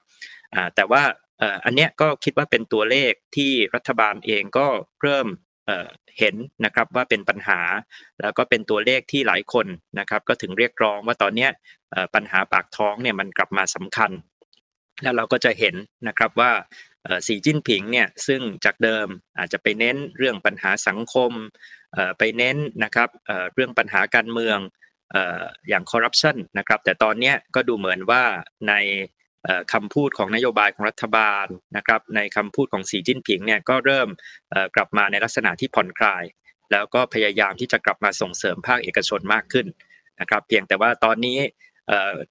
[0.76, 1.04] แต่ว่า
[1.65, 4.68] อันเนี้ยก็คิดว่าเป็นตัวเลขที่รัฐบาลเองก็
[5.02, 5.28] เริ่ม
[6.20, 7.60] เห็นนะครับว่าเป็นปัญหา
[8.22, 9.68] แล้วก็เป็นตัวเลขที่หลายคน
[10.00, 11.52] นะครับ ก็ถึงเรียกร้องว่าตอนเนี้ย
[12.15, 14.12] ปัญหาปากท้องเนี่ยมันกลับมาสำคัญ
[15.02, 15.76] แล้วเราก็จะเห็น
[16.08, 16.52] นะครับว่า
[17.28, 21.32] สีจิ้นผิงเนี่ยซึ่งจากเดิมอาจจะไปเน้นเรื่องปัญหาสังคม
[22.18, 23.10] ไปเน้นนะครับ
[23.54, 24.58] เรื่องปัญหาการเมือง
[25.70, 28.24] อย่างคอร์รัปชันนะครับแต่ตอนนี้ก็ดูเหมือนว่า
[28.68, 28.74] ใน
[29.73, 31.45] คำพูดของนโยบายของรัฐบาล
[31.77, 34.08] นะครับในคำพูดของสีจิ้นผิงเนี่ยก็เริ่ม
[34.75, 36.23] กลับมาในลักษณะที่ผ่อนคลาย
[36.71, 39.67] แล้วก็พยายามที่จะกลับมาส่งเสริมภาคเอกชนมากขึ้น
[40.19, 41.38] นะครับเพียงแต่ว่าตอนนี้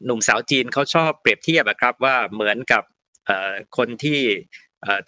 [0.05, 2.83] หนุ่มสาวจีนเขาชอบเปรียบเทียบอะครับว่าเหมือนกับ
[3.77, 4.20] คนที่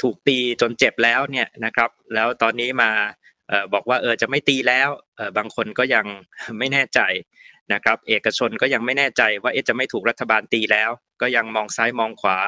[0.02, 2.90] ถูกตีจนเจ็บแล้วเนี่ยนะครับ แล้วตอนนี้มา
[3.74, 4.88] บอกว่าเออจะไม่ตีแล้ว
[5.36, 6.06] บางคนก็ยัง
[6.58, 7.00] ไม่แน่ใจ
[7.72, 12.38] นะครับเอกชนก็ยังไม่แน่ใจว่าจะไม่ถูกรัฐบาลตีแล้ว ก็ยังมองซ้ายมองขวา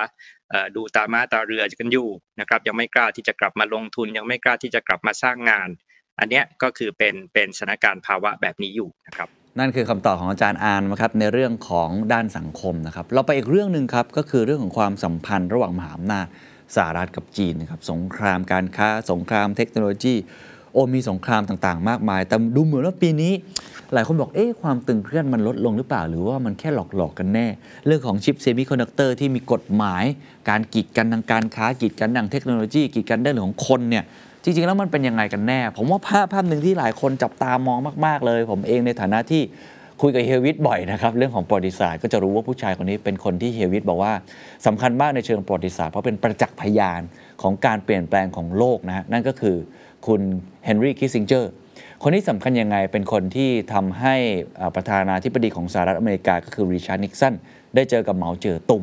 [0.76, 2.09] ดูตามาตาเรือกันอยู่
[2.40, 5.68] นะครับยังไม่กล้าที่จะกลับมาลงทุนยังไม่กล้าที่จะกลับมาสร้างงาน
[6.18, 16.26] อันเนี้ยก็คือเป็นเป็นสถานการณ์ภาวะแบบนี้อยู่นะครับนั่นคือคำตอบของอาจารย์อาร์มนะครับในเรื่องของด้านสังคมนะครับเราไปอีกเรื่องหนึ่งครับก็คือเรื่องของความสัมพันธ์ระหว่างมหาอำนาจ
[16.76, 20.14] สหรัฐกับจีนนะครับสงครามการค้าสงครามเทคโนโลยี
[20.72, 23.33] โอ้มีสงครามต่างๆ มากมาย แต่ดูเหมือนว่าปีนี้
[23.94, 27.46] หลายคนบอก เอ๊ะความตึงเครียดมันลดลงหรือเปล่า หรือว่ามันแค่หลอกๆกันแน่
[27.87, 30.04] เรื่องของชิปเซมิคอนดักเตอร์ที่มีกฎหมาย
[30.48, 34.04] การกีดกันทางการค้ากีดกันทางเทคโนโลยีกีดกันเรื่องของคนเนี่ย
[34.42, 39.42] จริงๆ แล้วมันเป็นยังไงกันแน่ ผมว่าภาพภาพหนึ่งที่หลายคนจับตามองมากๆเลย ผมเองในฐานะที่
[40.02, 44.12] คุยกับเฮียวิทย์บ่อยนะครับ เรื่องของประวัติศาสตร์ก็จะรู้ว่าผู้ชายคนนี้เป็นคนที่เฮียวิทย์บอกว่า
[44.66, 47.00] สำคัญมากในเชิงประวัติศาสตร์เพราะเป็นประจักษ์พยาน
[47.42, 49.57] ของการเปลี่ยนแปลงของโลกนะฮะนั่นก็คือ
[50.08, 50.22] คุณ
[50.64, 51.50] เฮนรี่คิสซิงเจอร์
[52.02, 54.14] คนนี้สำคัญยังไงเป็นคนที่ทำให้
[54.74, 57.34] ประธานาธิบดีของสหรัฐอเมริกาก็คือริชาร์ดนิกสัน
[57.74, 58.82] ได้เจอกับเหมาเจ๋อตุง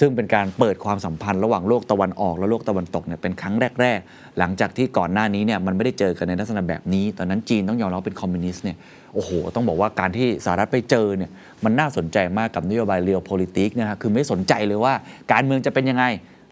[0.00, 8.76] ซึ่งเป็นการเปิดความสัมพันธ์ระหว่างโลกตะวันออก และโลกตะวันตกเนี่ยเป็นครั้งแรก ๆ หลังจากที่ก่อนหน้านี้เนี่ยมันไม่ได้เจอกันในลักษณะแบบนี้ ตอนนั้นจีนต้องยอมรับเป็นคอมมิวนิสต์เนี่ย
[9.14, 11.30] โอ้โห ต้องบอกว่าการที่สหรัฐไปเจอเนี่ย
[11.64, 14.94] มันน่าสนใจมากกับนโยบายเรียล politics นะฮะคือไม่สนใจเลยว่า
[15.32, 16.04] การเมืองจะเป็นยังไง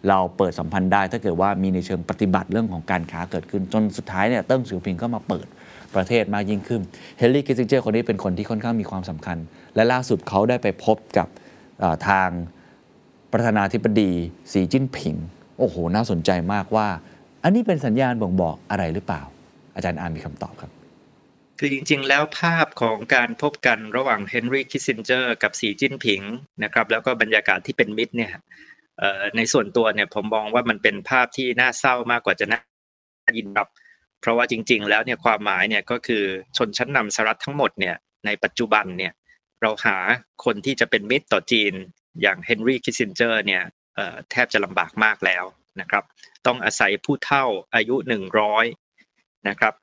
[0.09, 5.47] เราเปิดสัมพันธ์ได้ ถ้าเกิดว่ามีในเชิงปฏิบัติเรื่องของการค้าเกิดขึ้น จนสุดท้ายเนี่ยเติ้งเสี่ยวผิงก็มาเปิด
[5.95, 6.83] ประเทศมากยิ่งขึ้น
[7.19, 9.39] เฮนรี่คิสซิงเจอร์คนนี้เป็นคนที่ค่อนข้างมีความสำคัญ
[9.75, 11.29] และล่าสุดเขาได้ไปพบกับ
[12.09, 12.29] ทาง
[13.33, 14.11] ประธานาธิบดี
[14.53, 15.17] สีจิ้นผิง
[15.59, 16.87] โอ้โห น่าสนใจมากว่า
[17.45, 19.23] อันนี้เป็นสัญญาณบ่งบอกอะไรหรือเปล่า
[19.75, 20.71] อาจารย์อาร์มมีคำตอบครับ
[21.59, 26.21] คือจริงๆ แล้วภาพของการพบกันระหว่างเฮนรี่คิสซิงเจอร์กับสีจิ้นผิง
[26.65, 28.31] นะครับแล้วก็บรรยากาศที่เป็นมิตรเนี่ย
[29.37, 32.61] ในส่วนตัวเนี่ยผมมองว่ามันเป็นภาพที่น่าเศร้ามากกว่าจะน่า
[33.39, 33.69] ยินดีครับ
[34.21, 36.25] เพราะว่าจริง ๆ แล้วเนี่ยความหมายเนี่ยก็คือ
[36.57, 39.13] ชนชั้นนำสหรัฐทั้งหมดเนี่ยในปัจจุบันเนี่ย
[39.63, 39.97] เราหา
[40.45, 41.73] คนที่จะเป็นมิตรต่อจีน
[42.23, 43.63] อย่างเฮนรี่คิสซินเจอร์เนี่ย
[44.31, 45.45] แทบจะลำบากมากแล้ว
[45.81, 46.05] นะครับ
[46.47, 48.65] ต้องอาศัยผู้เฒ่าอายุหนึ่งร้อย
[49.49, 49.75] นะครับ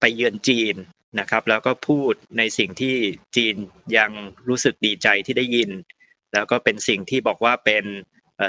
[0.00, 0.76] ไปเยือนจีน
[1.20, 2.96] นะครับ แล้วก็พูดในสิ่งที่
[3.36, 3.56] จีน
[3.98, 4.10] ยัง
[4.48, 5.70] รู้สึกดีใจที่ได้ยิน
[6.34, 7.84] แล้วก็เป็นสิ่งที่บอกว่าเป็น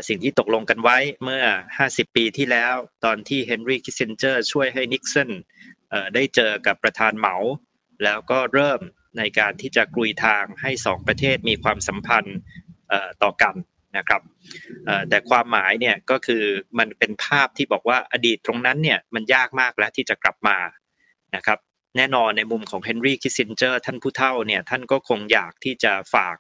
[0.08, 1.44] สิ่งที่ตกลงกันไว้เมื่อ
[1.80, 2.74] 50 ปีที่แล้ว
[3.06, 5.30] ตอนที่เฮนรี่คิสซินเจอร์ช่วยให้นิกสัน
[6.16, 7.36] ได้เจอกับประธานเหมา
[8.04, 8.80] แล้วก็เริ่ม
[9.18, 12.38] ในการที่จะกลุยทางให้สองประเทศมีความสัมพันธ์
[13.24, 13.56] ต่อกัน
[13.98, 14.22] นะครับ
[15.10, 16.44] แต่ความหมายเนี่ยก็คือ
[16.80, 20.58] มันเป็นภาพที่บอกว่าอดีตตรงนั้นเนี่ยมันยากมากแล้วที่จะกลับมา
[21.36, 21.60] นะครับ
[21.98, 26.38] แน่นอนในมุมของเฮนรี่คิสซินเจอร์ท่านผู้เฒ่าเนี่ยท่านก็คงอยากที่จะฝาก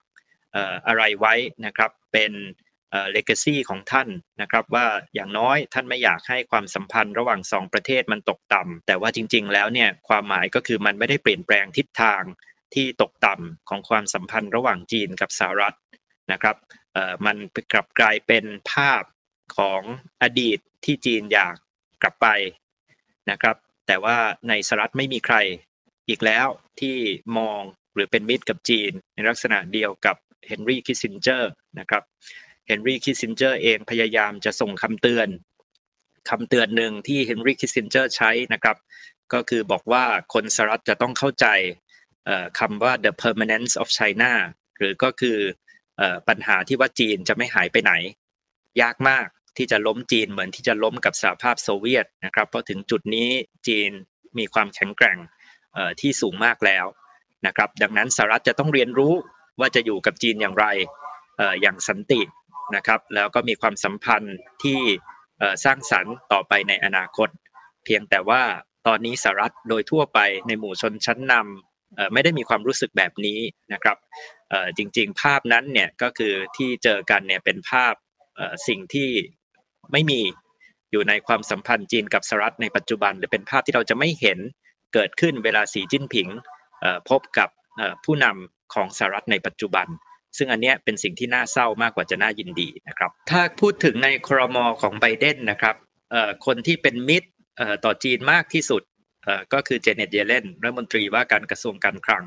[0.87, 1.33] อะไรไว้
[1.65, 2.33] นะครับเป็น
[2.91, 4.07] เอ่อ legacy ของท่าน
[4.41, 12.23] นะครับว่าอย่างน้อยท่านไม่อยากให้ความสัมพันธ์ระหว่างสองประเทศมันตกต่ำแต่ว่าจริง ๆ แล้วเนี่ยความหมายก็คือมันไม่ได้เปลี่ยนแปลงทิศทาง
[12.73, 15.77] ที่ตกต่ำของความสัมพันธ์ระหว่างจีนกับสหรัฐ
[16.31, 16.55] นะครับ
[17.25, 17.37] มัน
[17.73, 19.03] กลับกลายเป็นภาพ
[19.57, 19.81] ของ
[20.21, 21.55] อดีตที่จีนอยาก
[22.01, 22.27] กลับไป
[23.31, 23.55] นะครับ
[23.87, 24.17] แต่ว่า
[24.49, 25.35] ในสหรัฐไม่มีใคร
[26.09, 26.47] อีกแล้ว
[26.79, 26.97] ที่
[27.37, 27.61] มอง
[27.93, 30.15] หรือเป็นมิตรกับจีนในลักษณะเดียวกับ
[30.47, 32.03] เฮนรี่คิสซินเจอร์นะครับ
[32.67, 35.27] เฮนรี่คิสซินเจอร์เองพยายามจะส่งคำเตือน
[36.29, 38.77] คำเตือนหนึ่งที่เฮนรี่คิสซินเจอร์ใช้นะครับ
[39.33, 41.47] ก็คือบอกว่าคนสหรัฐจะต้องเข้าใจ
[42.59, 44.31] คำว่า the permanence of China
[44.77, 45.37] หรือก็คือ
[46.27, 47.93] ปัญหาที่ว่าจีนจะไม่หายไปไหน
[48.81, 49.27] ยากมาก
[49.57, 53.29] ที่จะล้มจีนเหมือนที่จะล้มกับสหภาพโซเวียตนะครับเพราะถึงจุดนี้
[53.67, 53.91] จีน
[54.37, 55.17] มีความแข็งแกร่ง
[56.01, 56.85] ที่สูงมากแล้ว
[57.47, 59.13] นะครับ ดังนั้นสหรัฐจะต้องเรียนรู้
[59.59, 60.65] ว่าจะอยู่กับจีนอย่างไร
[61.61, 62.21] อย่างสันติ
[62.75, 64.79] นะครับ แล้วก็มีความสัมพันธ์ที่
[65.63, 67.29] สร้างสรรค์ต่อไปในอนาคต
[67.85, 68.41] เพียงแต่ว่า
[68.87, 73.39] ตอนนี้สหรัฐโดยทั่วไปในหมู่ชนชั้นนำไม่ได้มีความรู้สึกแบบนี้
[73.73, 73.97] นะครับ
[74.77, 77.93] จริงๆ ภาพนั้นเนี่ยก็คือที่เจอกันเนี่ยเป็นภาพ
[78.67, 79.09] สิ่งที่
[79.91, 80.21] ไม่มี
[80.91, 84.39] อยู่ในความสัมพันธ์จีนกับสหรัฐในปัจจุบัน หรือเป็นภาพที่เราจะไม่เห็น
[84.93, 86.27] เกิดขึ้นเวลาสีจิ้นผิง
[87.09, 87.49] พบกับ
[88.05, 89.87] ผู้นำ ของสหรัฐในปัจจุบัน
[90.37, 95.75] ซึ่งอันนี้เป็นสิ่งที่น่าเศร้ามากกว่าจะน่ายินดีนะครับ ถ้าพูดถึงในครมอของไบเดนนะครับ
[96.45, 97.29] คนที่เป็นมิตร
[97.85, 98.83] ต่อจีนมากที่สุด
[99.53, 102.23] ก็คือเจเน็ตเยเลนรัฐมนตรีว่าการกระทรวงการคลัง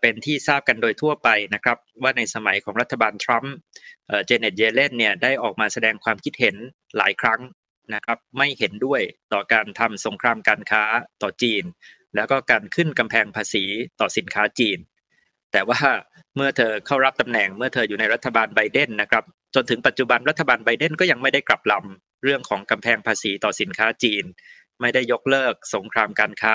[0.00, 3.54] เป็นที่ทราบกันโดยทั่วไปนะครับ ว่าในสมัยของรัฐบาลทรัมป์
[4.08, 6.56] เอ่อเจเน็ตเยเลนเนี่ยได้ออกมาแสดงความคิดเห็น
[6.96, 7.40] หลายครั้ง
[7.94, 9.00] นะครับ ไม่เห็นด้วย
[9.32, 10.84] ต่อการทำสงครามการค้า
[11.22, 11.64] ต่อจีน
[12.14, 13.64] แล้วก็การขึ้นกำแพงภาษี
[14.00, 14.78] ต่อสินค้าจีน
[15.54, 15.80] แต่ว่า
[16.36, 24.24] เมื่อเธอเข้ารับตำแหน่งเมื่อเธออยู่ในรัฐบาลไบเดนนะครับจนถึงปัจจุบันรัฐบาลไบเดนก็ยังไม่ได้กลับลำเรื่องของกำแพงภาษีต่อสินค้าจีน
[24.80, 26.54] ไม่ได้ยกเลิกสงครามการค้า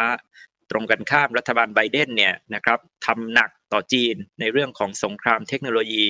[0.72, 6.06] ตรงกันข้ามรัฐบาลไบเดนเนี่ยนะครับทำหนักต่อจีนในเรื่องของสงครามเทคโนโลยี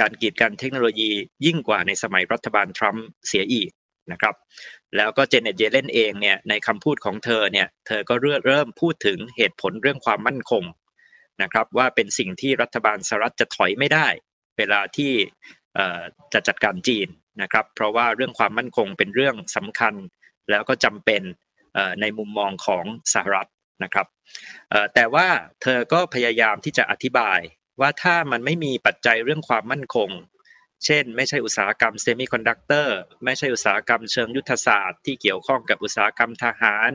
[0.00, 1.10] การกีดกันเทคโนโลยี
[1.46, 3.70] ยิ่งกว่าในสมัยรัฐบาลทรัมป์เสียอีก
[4.12, 4.34] นะครับ
[4.96, 8.14] แล้วก็เจเน็ตเยเลนเองเนี่ยในคำพูดของเธอเนี่ยเธอก็
[8.46, 10.64] เริ่มพูดถึงเหตุผลเรื่องความมั่นคง
[11.42, 14.08] นะครับว่าเป็นสิ่งที่รัฐบาลสหรัฐจะถอยไม่ได้
[14.58, 15.12] เวลาที่
[16.32, 17.08] จะจัดการจีน
[17.42, 19.94] นะครับ เพราะว่าเรื่องความมั่นคงเป็นเรื่องสำคัญ
[20.50, 21.22] แล้วก็จำเป็น
[22.00, 23.50] ในมุมมองของสหรัฐ
[23.82, 24.06] นะครับ
[24.94, 25.28] แต่ว่า
[25.62, 27.40] เธอก็พยายามที่จะอธิบาย
[27.80, 30.10] ว่าถ้ามันไม่มีปัจจัยเรื่องความมั่นคง
[30.84, 36.90] เช่น ไม่ใช่อุตสาหกรรมเซมิคอนดักเตอร์ไม่ใช่อุตสาหกรรมเชิงยุทธศาสตร์ที่เกี่ยวข้องกับอุตสาหกรรมทหาร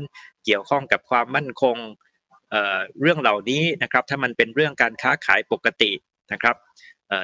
[0.46, 1.78] เกี่ยวข้องกับความมั่นคง
[3.02, 5.92] เรื่องเหล่านี้นะครับถ้ามันเป็นเรื่องการค้าขายปกติ
[6.34, 6.56] นะครับ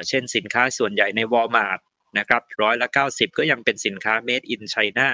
[0.08, 1.80] เช่นสินค้าส่วนใหญ่ใน Walmart
[2.20, 5.10] นะครับร้อยละ 90 ก็ยังเป็นสินค้า made in China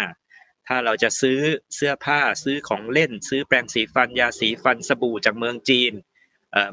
[0.67, 1.39] ถ้าเราจะซื้อ
[1.75, 5.93] เสื้อผ้าซื้อของเล่น ซื้อแปรงสีฟันยาสีฟันสบู่จากเมืองจีน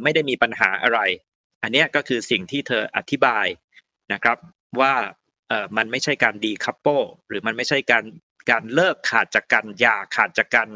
[0.02, 1.00] ไม่ได้มีปัญหาอะไร
[1.62, 3.46] อันนี้ก็คือสิ่งที่เธออธิบาย
[4.12, 4.38] นะครับ
[4.80, 4.94] ว่า
[5.76, 6.86] มันไม่ใช่การดีคัพโป
[7.28, 8.04] หรือมันไม่ใช่การ
[8.50, 10.68] การเลิกขาดจากกันอย่าขาดจากกัน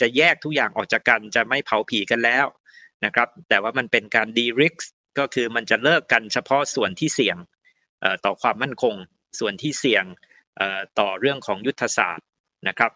[0.00, 2.46] จะแยกทุกอย่างออกจากกันจะไม่เผาผีกันแล้ว
[3.04, 4.76] นะครับ แต่ว่ามันเป็นการดีริก
[5.18, 7.36] ก็คือมันจะเลิกกันเฉพาะส่วนที่เสี่ยง
[8.24, 8.94] ต่อความมั่นคง
[9.40, 10.04] ส่วนที่เสี่ยง
[10.98, 12.26] ต่อเรื่องของยุทธศาสตร์
[12.68, 12.92] นะครับ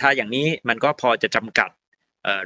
[0.00, 1.70] ถ้าอย่างนี้มันก็พอจะจำกัด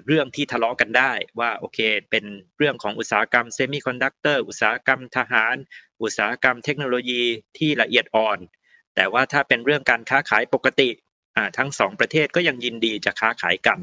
[0.07, 1.79] เรื่องที่ทะเลาะกันได้ว่าโอเค
[2.11, 2.25] เป็น
[2.59, 5.55] เรื่องของอุตสาหกรรมเซมิคอนดักเตอร์อุตสาหกรรมทหาร
[6.03, 7.23] อุตสาหกรรมเทคโนโลยี
[7.59, 8.39] ที่ละเอียดอ่อน
[8.97, 10.90] แต่ว่าถ้าเป็นเรื่องการค้าขายปกติ
[11.59, 13.80] ทั้งสองประเทศก็ยังยินดีจะค้าขายกัน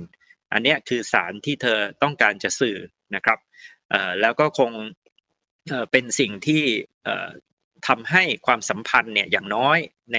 [0.53, 2.77] อันนี้คือสารที่เธอต้องการจะสื่อ
[3.15, 3.39] นะครับ
[4.21, 4.71] แล้วก็คง
[5.91, 6.63] เป็นสิ่งที่
[7.87, 9.77] ทำให้ความสัมพันธ์เนี่ยอย่างน้อย
[10.13, 10.17] ใน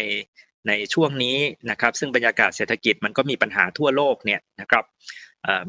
[0.68, 1.38] ในช่วงนี้
[1.70, 4.84] นะครับซึ่งบรรยากาศเศรษฐกิจมันก็มีปัญหาทั่วโลกเนี่ยนะครับ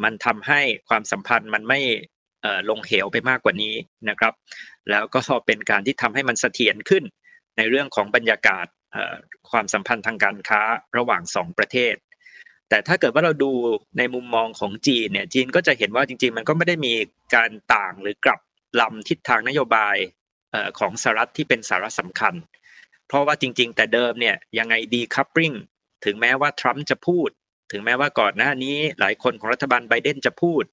[0.04, 1.80] มันทำให้ความสัมพันธ์มันไม่
[2.70, 3.76] ลงเหวไปมากกว่านี้
[4.10, 4.34] นะครับ
[4.90, 7.04] แล้วก็เป็นการที่ทำให้มันเสถียรขึ้น
[7.58, 8.66] ในเรื่องของบรรยากาศ
[9.50, 10.62] ความสัมพันธ์ทางการค้า
[10.98, 11.96] ระหว่างสองประเทศ
[12.70, 13.52] แต่ถ้าเกิดว่าเราดู
[13.98, 16.94] ในมุมมองของจีนเนี่ยจีนก็จะเห็นว่าจริง ๆ มันก็ไม่ได้มี
[17.36, 18.40] การต่างหรือกลับ
[18.82, 19.96] ลำทิศทางนโยบาย
[20.80, 22.34] ของสหรัฐที่เป็นสาระสำคัญ
[23.08, 25.52] เพราะว่าจริง ๆ แต่เดิมเนี่ยยังไง decoupling
[26.06, 27.30] ถึงแม้ว่าทรัมป์จะพูด
[27.72, 30.64] ถึงแม้ว่าก่อนหน้านี้หลายคนของรัฐบาลไบเดนจะพูด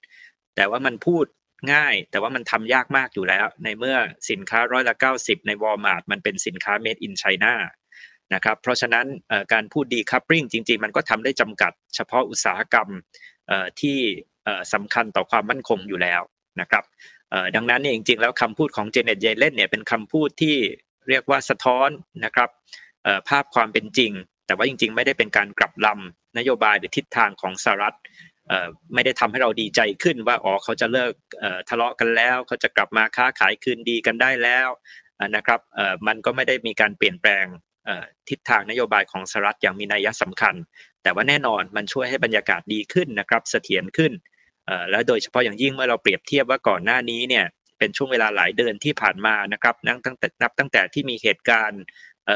[0.55, 1.25] แต่ว่ามันพูด
[1.73, 3.97] ง่าย แต่ว่ามันทำยากมากอยู่แล้ว ในเมื่อ
[4.29, 7.53] สินค้าร้อยละ90 ในวอลมาร์ทมันเป็นสินค้า made in China
[8.33, 9.05] นะครับเพราะฉะนั้น
[9.53, 12.87] การพูด decoupling จริง ๆ มันก็ทำได้จำกัดเฉพาะอุตสาหกรรม
[13.81, 13.97] ที่
[14.43, 16.21] เอ่อสำคัญต่อความมั่นคงอยู่แล้ว
[16.61, 16.83] นะครับ
[17.55, 20.55] ดังนั้นเนี่ยจริงๆ แล้วคำพูดของเจเน็ตเยเลนเนี่ยเป็นคำพูดที่
[21.09, 21.89] เรียกว่าสะท้อน
[22.25, 22.49] นะครับ
[23.29, 24.11] ภาพความเป็นจริง
[24.45, 27.97] แต่ว่าจริง ๆ ไม่ได้เป็นการกลับลำนโยบายหรือทิศทางของสหรัฐ
[28.93, 31.13] ไม่ได้ทำให้เราดีใจขึ้นว่าอ๋อเขาจะเลิก
[31.69, 34.67] ทะเลาะกันแล้ว เขาจะกลับมาค้าขายคืนดีกันได้แล้ว
[35.35, 35.59] นะครับ
[36.07, 37.45] มันก็ไม่ได้มีการเปลี่ยนแปลง
[38.29, 40.55] ทิศทางนโยบายของสหรัฐอย่างมีนัยสำคัญ
[41.03, 44.11] แต่ว่าแน่นอนมันช่วยให้บรรยากาศดีขึ้นนะครับเสถียรขึ้น
[44.89, 47.45] และโดยเฉพาะอย่างยิ่งเมื่อเราเปรียบเทียบว่าก่อนหน้านี้เนี่ย
[47.79, 51.81] เป็นช่วงเวลาหลายเดือนที่ผ่านมานะครับนับตั้งแต่นับตั้งแต่ที่มีเหตุการณ์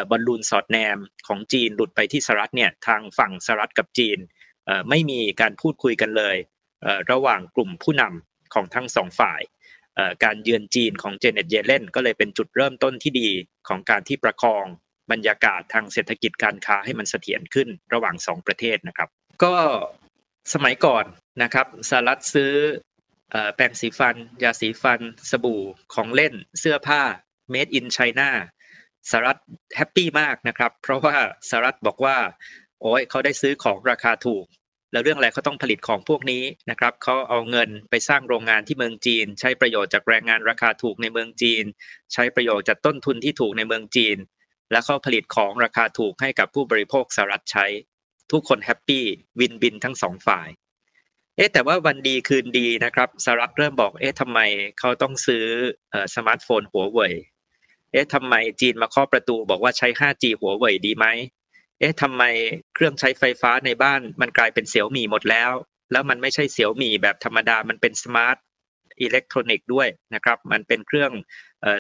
[0.09, 4.17] บอลลูนสอดแนมของจีนหลุดไปที่สหรัฐเนี่ยทางฝั่งสหรัฐกับจีน
[4.89, 6.35] ไม่มีการพูดคุยกันเลย
[7.11, 9.41] ระหว่างกลุ่มผู้นำของทั้งสองฝ่าย
[10.23, 13.29] การเยือนจีนของเจเน็ตเยเลนก็เลยเป็นจุดเริ่มต้นที่ดี
[13.67, 14.65] ของการที่ประคอง
[15.13, 19.09] บรรยากาศทางเศรษฐกิจการค้าให้มันเสถียรขึ้นระหว่างสองประเทศนะครับ
[19.43, 19.53] ก็
[20.53, 21.05] สมัยก่อน
[21.43, 22.53] นะครับสหรัฐซื้อ
[23.31, 25.01] เอ่อแปรงสีฟัน ยาสีฟัน
[25.31, 27.01] สบู่ของเล่น เสื้อผ้า
[27.53, 28.29] made in China
[29.09, 29.39] สหรัฐ
[29.75, 31.15] happy มากนะครับ เพราะว่า
[31.49, 32.17] สหรัฐบอกว่า
[32.81, 34.45] โอ้ยเขาได้ซื้อของราคาถูก
[34.91, 41.63] แล้วเรื่องอะไรเขาต้องผลิตของพวกนี้นะครับเขาเอาเงินไปสร้างโรงงานที่เมืองจีน ใช้ประโยชน์จากแรงงานราคาถูกในเมืองจีน
[42.13, 44.17] ใช้ประโยชน์จากต้นทุนที่ถูกในเมืองจีน
[44.73, 47.65] แล้วเขาผลิตของราคาถูกให้กับผู้บริโภคสหรัฐใช้
[48.31, 50.47] ทุกคน happy win-win ทั้งสองฝ่าย
[51.35, 54.39] เอ๊ะแต่ว่าวันดีคืนดีนะครับสหรัฐเริ่มบอกเอ๊ะทำไม
[54.79, 55.45] เขาต้องซื้อ
[56.15, 57.13] สมาร์ทโฟนหัวเว่ย
[57.91, 61.05] เอ๊ะทำไมจีนมาเคาะประตูบอกว่าใช้ 5G หัวเว่ยดีไหม
[61.79, 62.23] เอ๊ะทำไม
[62.73, 65.51] เครื่องใช้ไฟฟ้าในบ้านมันกลายเป็นเสี่ยวมี่หมดแล้ว
[65.91, 68.37] แล้วมันไม่ใช่เสี่ยวมี่แบบธรรมดามันเป็น smart
[69.01, 71.11] อิเล็กทรอนิกส์ด้วยนะครับ มันเป็นเครื่อง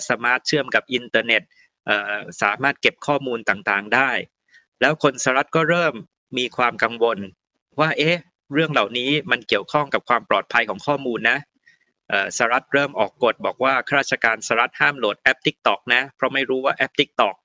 [0.09, 1.41] smart เชื่อมกับอินเทอร์เน็ต
[2.41, 4.11] สามารถเก็บข้อมูลต่างๆได้
[4.81, 5.93] แล้วคนสหรัฐก็เริ่ม
[6.37, 7.17] มีความกังวล
[7.79, 8.17] ว่าเอ๊ะ
[8.53, 11.39] เรื่องเหล่านี้มันเกี่ยวข้องกับความปลอดภัยของข้อมูลนะ
[12.37, 17.35] สหรัฐเริ่มออกกฎบอกว่าข้าราชการสหรัฐห้ามโหลดแอป TikTok นะเพราะไม่รู้ว่าแอป TikTok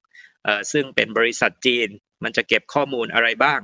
[0.45, 1.89] เอ่อซึ่งเป็นบริษัทจีน
[2.25, 3.61] มันจะเก็บข้อมูลอะไรบ้าง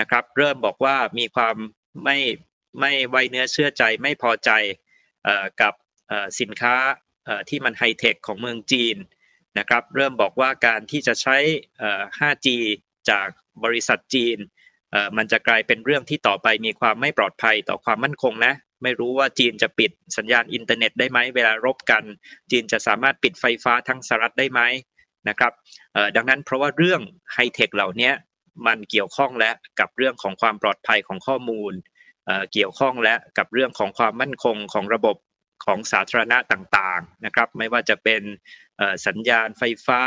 [0.00, 1.56] นะครับ เริ่มบอกว่ามีความ
[2.04, 2.18] ไม่
[2.80, 4.50] ไม่ไว้เนื้อเชื่อใจไม่พอใจ
[5.60, 5.74] กับ
[6.40, 6.74] สินค้า
[7.48, 8.96] ที่มันไฮเทคของเมืองจีน
[9.58, 11.36] นะครับเริ่มบอกว่าการที่จะใช้
[12.18, 12.48] 5G
[13.10, 13.28] จาก
[13.64, 14.38] บริษัทจีน
[15.16, 22.04] มันจะกลายเป็นเรื่องที่ต่อไปมีความไม่ปลอดภัยต่อความมั่นคงนะ ไม่รู้ว่าจีนจะปิดสัญญาณอินเทอร์เน็ตได้ไหมเวลารบกัน
[22.50, 24.60] จีนจะสามารถปิดไฟฟ้าทั้งสหรัฐได้ไหม
[25.28, 25.52] นะครับ
[26.16, 27.00] ดังนั้นเพราะว่าเรื่อง
[27.32, 28.10] ไฮเทคเหล่านี้
[28.66, 29.50] มันเกี่ยวข้องและ
[29.80, 31.72] กับเรื่องของความปลอดภัยของข้อมูล
[32.52, 35.16] เกี่ยวข้องและกับเรื่องของความมั่นคงของระบบ
[35.64, 38.22] ของสาธารณะต่างๆนะครับ ไม่ว่าจะเป็น
[39.06, 40.00] สัญญาณไฟฟ้า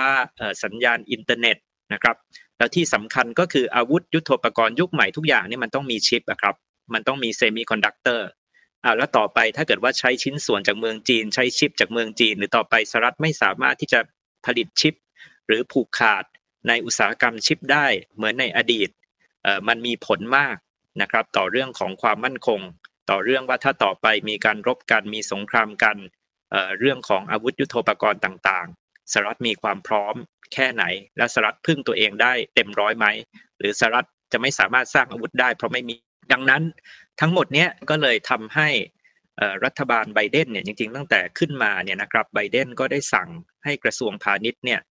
[0.64, 1.58] สัญญาณอินเทอร์เน็ต
[1.94, 2.16] นะครับ
[2.58, 6.56] แล้วที่สำคัญก็คืออาวุธยุทโธปกรณ์ยุคใหม่ทุกอย่างนี่มันต้องมีชิปอะครับ
[6.94, 8.28] มันต้องมีเซมิคอนดักเตอร์
[8.84, 14.00] อ่าแล้วต่อไปถ้าเกิดว่าใช้ชิ้นส่วนจากเมืองจีน ใช้ชิปจากเมืองจีน หรือต่อไปสหรัฐไม่สามารถที่จะ
[14.46, 14.94] ผลิตชิป
[15.48, 16.24] หรือผูกขาด
[16.68, 18.90] ในอุตสาหกรรมชิปได้เหมือนในอดีต
[19.44, 20.58] เอ่อมันมีผลมาก
[21.02, 22.62] นะครับ ต่อเรื่องของความมั่นคง
[23.10, 25.98] ต่อเรื่องว่าถ้าต่อไปมีการรบกันมีสงครามกัน
[26.80, 30.16] เรื่องของอาวุธยุโทโธปกรณ์ต่างๆสหรัฐมีความพร้อม
[30.54, 30.84] แค่ไหน
[31.18, 33.06] และสหรัฐพึ่งตัวเองได้เต็มร้อยไหม
[33.60, 35.96] หรือสหรัฐจะไม่สามารถสร้างอาวุธได้เพราะไม่มี
[36.34, 36.64] ดังนั้น
[37.22, 38.70] ทั้งหมดเนี้ยก็เลยทำให้
[39.66, 43.30] รัฐบาลไบเดนเนี่ยจริงๆ ตั้งแต่ขึ้นมาเนี่ยนะครับไบเดนก็ได้สั่ง
[43.64, 44.82] ให้กระทรวงพาณิชย์เนี่ย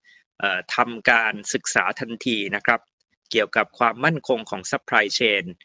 [0.75, 2.81] ทำการศึกษาทันทีนะครับ
[3.31, 5.59] เกี่ยวกับความมั่นคงของ supply chain เอ่อ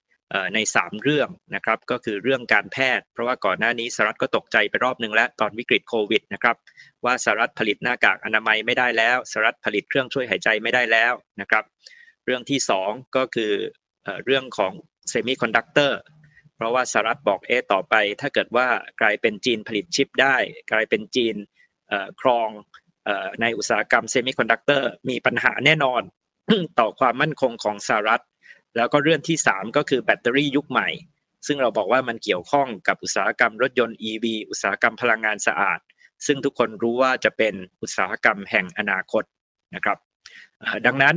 [0.53, 6.55] ใน 3 เรื่องนะครับก็คือเรื่องการแพทย์ เพราะว่าก่อนหน้านี้สหรัฐก็ตกใจไปรอบนึงแล้วตอนวิกฤตโควิดนะครับ
[7.05, 11.63] ว่าสหรัฐผลิตหน้ากากอนามัยไม่ได้แล้วสหรัฐผลิตเครื่องช่วยหายใจไม่ได้แล้วนะครับ
[12.25, 13.51] เรื่องที่ 2 ก็คือ
[14.25, 14.73] เรื่องของ
[15.09, 15.99] เซมิคอนดักเตอร์
[16.55, 18.67] เพราะว่าสหรัฐบอกเอ๊ะต่อไป ถ้าเกิดว่า
[19.01, 20.35] กลายเป็นจีนผลิตชิปได้
[20.71, 21.35] กลายเป็นจีน
[22.21, 22.49] ครอง
[23.41, 26.01] ในอุตสาหกรรมเซมิคอนดักเตอร์มีปัญหาแน่นอน
[26.79, 28.23] ต่อความมั่นคงของสหรัฐ
[28.75, 30.89] แล้วก็เรื่องที่ 3 ก็คือแบตเตอรี่ยุคใหม่
[31.47, 35.79] ซึ่งเราบอกว่ามันเกี่ยวข้องกับอุตสาหกรรมรถยนต์ EV อุตสาหกรรมพลังงานสะอาด
[36.25, 39.23] ซึ่งทุกคนรู้ว่าจะเป็นอุตสาหกรรมแห่งอนาคต
[39.75, 39.97] นะครับ
[40.85, 41.15] ดังนั้น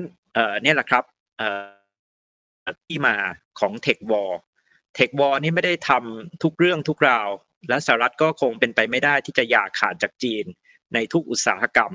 [0.62, 1.04] เนี่ยแหละครับ
[2.86, 3.14] ที่มา
[3.60, 4.30] ของ Tech War
[4.98, 7.28] Tech War นี่ไม่ได้ทำทุกเรื่องทุกราว
[7.68, 10.44] และสหรัฐก็คงเป็นไปไม่ได้ที่จะหย่าขาดจากจีน
[10.94, 11.92] ในทุกอุตสาหกรรม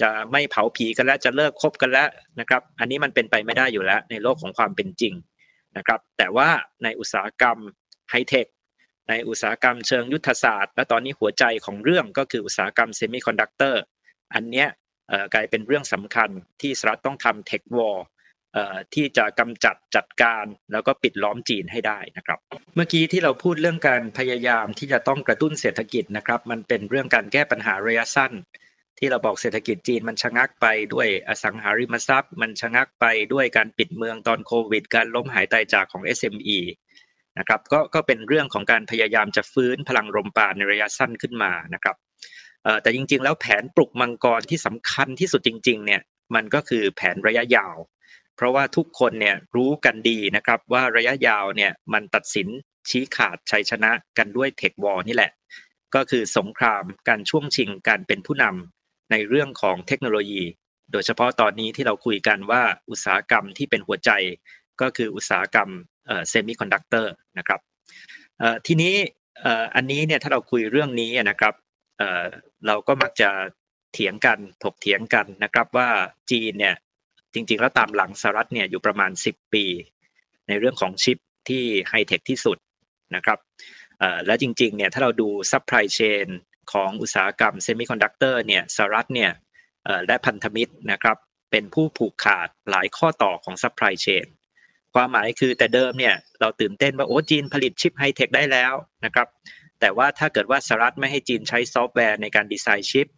[0.00, 2.08] จะไม่เผาผีกันแล้วจะเลิกคบกันแล้ว
[2.40, 5.14] นะครับ อันนี้มันเป็นไปไม่ได้อยู่แล้ว ในโลกของความเป็นจริง
[5.76, 6.48] นะครับ แต่ว่า
[6.84, 7.58] ในอุตสาหกรรม
[8.10, 8.46] ไฮเทค
[9.08, 13.82] ในอุตสาหกรรมเชิงยุทธศาสตร์ และตอนนี้หัวใจของเรื่องก็คืออุตสาหกรรมเซมิคอนดักเตอร์
[14.34, 14.68] อันเนี้ย
[15.34, 16.30] กลายเป็นเรื่องสำคัญ
[16.60, 17.98] ที่สหรัฐต้องทำเทควอล
[18.94, 22.38] ที่จะกำจัดจัดการแล้วก็ปิดล้อมจีนให้ได้นะครับ
[22.74, 28.32] เมื่อกี้ที่เราพูดเรื่องการพยายามที่จะต้องกระตุ้นเศรษฐกิจนะครับ มันเป็นเรื่องการแก้ปัญหาระยะสั้น
[28.98, 36.58] ที่เราบอกเศรษฐกิจจีนมันชะงักไปด้วยอสังหาริมทรัพย์ มันชะงักไปด้วยการปิดเมืองตอนโควิด การล้มหายตายจากของ SME
[37.38, 41.96] นะครับก็ก็เป็นเรื่องของการพยายามจะฟื้นพลังลมปราณในระยะสั้นขึ้นมานะครับ
[42.82, 46.00] แต่จริง ๆ แล้วแผนปลุกมังกรที่สำคัญที่สุดจริง ๆ เนี่ย
[46.34, 47.76] มันก็คือแผนระยะยาว
[48.36, 52.48] เพราะว่าทุกคนเนี่ยรู้กันดีนะครับว่าระยะยาวเนี่ยมันตัดสิน
[52.90, 55.32] ชี้ขาดชัยชนะกันด้วย Tech War นี่แหละ
[55.94, 60.42] ก็คือสงครามการช่วงชิงการเป็นผู้นำ ในเรื่องของเทคโนโลยี
[60.92, 64.10] โดยเฉพาะตอนนี้ที่เราคุยกันว่าอุตสาหกรรมที่เป็นหัวใจ
[64.80, 65.68] ก็คืออุตสาหกรรม
[66.28, 67.60] เซมิคอนดักเตอร์นะครับ
[68.66, 68.94] ทีนี้
[69.74, 71.54] อันนี้เนี่ยถ้าเราคุยเรื่องนี้นะครับ
[72.66, 73.30] เราก็มักจะ
[73.92, 75.88] เถียงกันถกเถียงกันนะครับว่า
[76.30, 76.74] จีนเนี่ย
[77.34, 79.64] จริง ๆ แล้วตามหลังสหรัฐเนี่ยอยู่ประมาณ 10 ปี
[80.48, 82.58] ในเรื่องของชิปที่ไฮเทคที่สุด
[83.14, 83.38] นะครับ
[84.26, 86.28] และจริงๆเนี่ยถ้าเราดูซัพพลายเชน
[86.72, 89.30] ของอุตสาหกรรมเซมิคอนดักเตอร์เนี่ยสหรัฐเนี่ย
[90.06, 91.16] และพันธมิตรนะครับ
[91.50, 94.26] เป็นผู้ผูกขาดหลายข้อต่อของซัพพลายเชน
[94.94, 99.28] ความหมายคือแต่เดิมเนี่ยเราตื่นเต้นว่าโอ้จีนผลิตชิปไฮเทคได้แล้วนะครับ
[99.80, 103.08] แต่ว่าถ้าเกิดว่าสหรัฐไม่ให้จีนใช้ซอฟต์แวร์ในการดีไซน์ชิป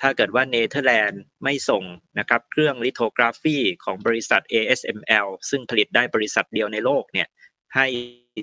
[0.00, 1.84] ถ้าเกิดว่าเนเธอร์แลนด์ไม่ส่ง
[2.18, 7.28] นะครับเครื่อง lithography ของบริษัท ASML ซึ่งผลิตได้บริษัทเดียวในโลกเนี่ย
[7.74, 7.86] ให้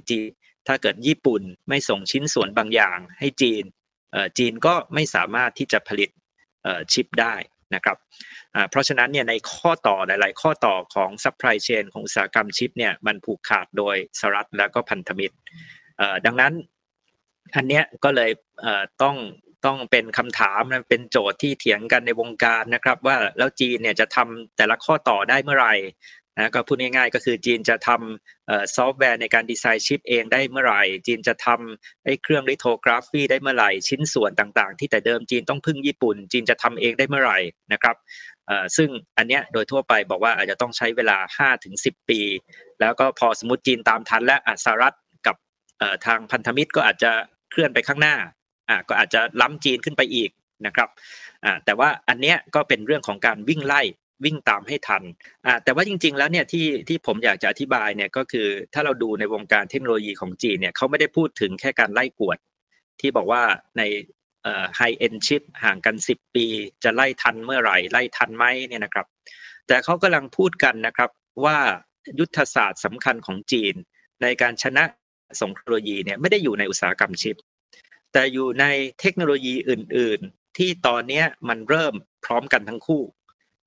[0.09, 0.29] จีน
[0.67, 3.63] ถ้าเกิดญี่ปุ่นไม่ส่งชิ้นส่วนบางอย่างให้จีน
[4.37, 6.09] จีนก็ไม่สามารถที่จะผลิต
[6.93, 7.35] ชิปได้
[7.75, 7.97] นะครับ
[8.69, 15.35] เพราะฉะนั้นเนี่ยในข้อต่อหลาย ๆ ข้อต่อของซัพพลายเชนของอุตสาหกรรมชิปเนี่ยมันผูกขาดโดยสหรัฐและก็พันธมิตร
[16.25, 16.53] ดังนั้น
[17.55, 18.31] อันเนี้ยก็เลย
[19.03, 19.15] ต้อง
[19.65, 25.73] ต้องเป็นคำถามเป็นโจทย์ที่เถียงกันในวงการนะครับ ว่าแล้วจีนเนี่ยจะทำแต่ละข้อต่อได้เมื่อไหร่
[26.37, 37.39] นะก็พูดง่ายๆก็คือจีนจะทำซอฟต์แวร์ในการดีไซน์ชิปเองได้เมื่อไหร่ จีนจะทำไอ้เครื่อง lithography ได้เมื่อไหร่ ชิ้นส่วนต่างๆ ที่แต่เดิมจีนต้องพึ่งญี่ปุ่น จีนจะทำเองได้เมื่อไหร่
[37.73, 37.95] นะครับ
[38.77, 41.17] ซึ่งอันเนี้ยโดยทั่วไปบอกว่าอาจจะต้องใช้เวลา
[41.63, 42.21] 5-10 ปี
[42.79, 44.95] แล้วก็พอสมมติจีนตามทันและสหรัฐ
[45.27, 45.35] กับ
[46.05, 47.11] ทางพันธมิตรก็อาจจะ
[47.51, 48.15] เคลื่อนไปข้างหน้า
[48.89, 50.29] ก็อาจจะล้ำจีนขึ้นไปอีก
[50.65, 50.89] นะครับ
[51.65, 53.81] แต่ว่าอันเนี้ยก็เป็นเรื่องของการวิ่งไล่
[54.23, 55.03] วิ่งตามให้ทัน
[55.45, 62.37] อ่าแต่ว่าจริง ๆ แล้วเนี่ยที่ที่ผมอยากจะอธิบายเนี่ยก็คือถ้าเราดูในวงการเทคโนโลยีของจีนเนี่ยเขาไม่ได้พูดถึงแค่การไล่กวด
[62.99, 63.43] ที่บอกว่า
[63.77, 63.81] ใน
[64.75, 66.45] ไฮเอ็นชิปห่างกัน 10 ปี
[66.83, 69.05] จะไล่ทันเมื่อไหร่ ไล่ทันไหมเนี่ยนะครับ
[69.67, 71.09] แต่เขากำลังพูดกันนะครับ
[71.45, 71.57] ว่า
[72.19, 73.75] ยุทธศาสตร์สำคัญของจีน
[74.21, 74.83] ในการชนะ
[75.41, 77.35] สงครามโลยีเนี่ยไม่ได้อยู่ในอุตสาหกรรมชิป
[78.13, 78.65] แต่อยู่ใน
[78.99, 81.93] เทคโนโลยีอื่น ๆ ที่ตอนนี้มันเริ่ม
[82.25, 83.01] พร้อมกันทั้งคู่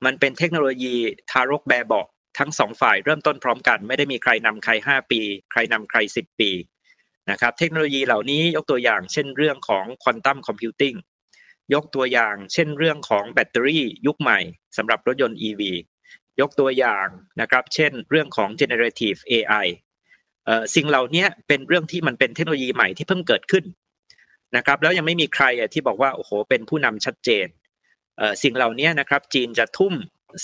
[0.04, 0.94] มันเป็นเทคโนโลยี
[1.30, 2.02] ทารกแบบเบา
[2.38, 5.20] ทั้งสองฝ่ายเริ่มต้นพร้อมกัน ไม่ได้มีใครนำใคร 5 ปี
[5.50, 6.50] ใครนำใคร 10 ปี
[7.30, 10.94] นะครับเทคโนโลยีเหล่านี้ยกตัวอย่างเช่นเรื่องของควอนตัมคอมพิวติ้ง
[11.74, 14.38] ยกตัวอย่างเช่นเรื่องของแบตเตอรี่ยุคใหม่
[14.76, 15.62] สำหรับรถยนต์ EV
[16.40, 17.06] ยกตัวอย่าง
[17.40, 19.66] นะครับเช่นเรื่องของ generative AI
[20.74, 23.64] สิ่งเหล่านี้เป็นเรื่องที่มันเป็นเทคโนโลยีใหม่ที่เพิ่งเกิดขึ้น
[24.56, 25.44] นะครับแล้วยังไม่มีใคร
[25.74, 27.46] ที่บอกว่าโอ้โหเป็นผู้นำชัดเจน
[28.42, 29.94] สิ่งเหล่านี้นะครับจีนจะทุ่ม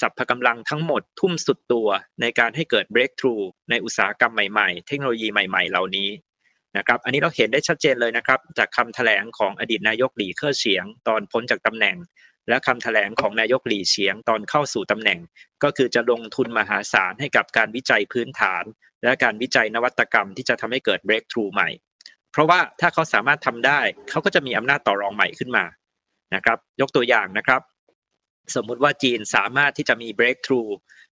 [0.00, 1.88] สัพพกำลังทั้งหมดทุ่มสุดตัว
[2.20, 6.08] ในการให้เกิด breakthrough ในอุตสาหกรรมใหม่ๆ เทคโนโลยีใหม่ๆ เหล่านี้
[6.76, 11.96] นะครับ อันนี้เราเห็นได้ชัดเจนเลยนะครับ จากคำแถลงของอดีตนายกหลี่เค่อเฉียง ตอนพ้นจากตำแหน่ง
[12.48, 15.18] และคำแถลงของนายกหลี่เฉียงตอนเข้าสู่ตำแหน่ง
[15.62, 18.64] ก็คือจะลงทุนมหาศาลให้กับการวิจัยพื้นฐาน
[19.02, 21.68] และการวิจัยนวัตกรรมที่จะทำให้เกิด breakthrough ใหม่
[22.32, 25.64] เพราะว่าถ้าเขาสามารถทำได้เขาก็จะมีอำนาจต่อรองใหม่ขึ้นมา
[26.34, 27.62] นะครับ ยกตัวอย่างนะครับ
[28.54, 30.70] สมมุติว่าจีนสามารถที่จะมี breakthrough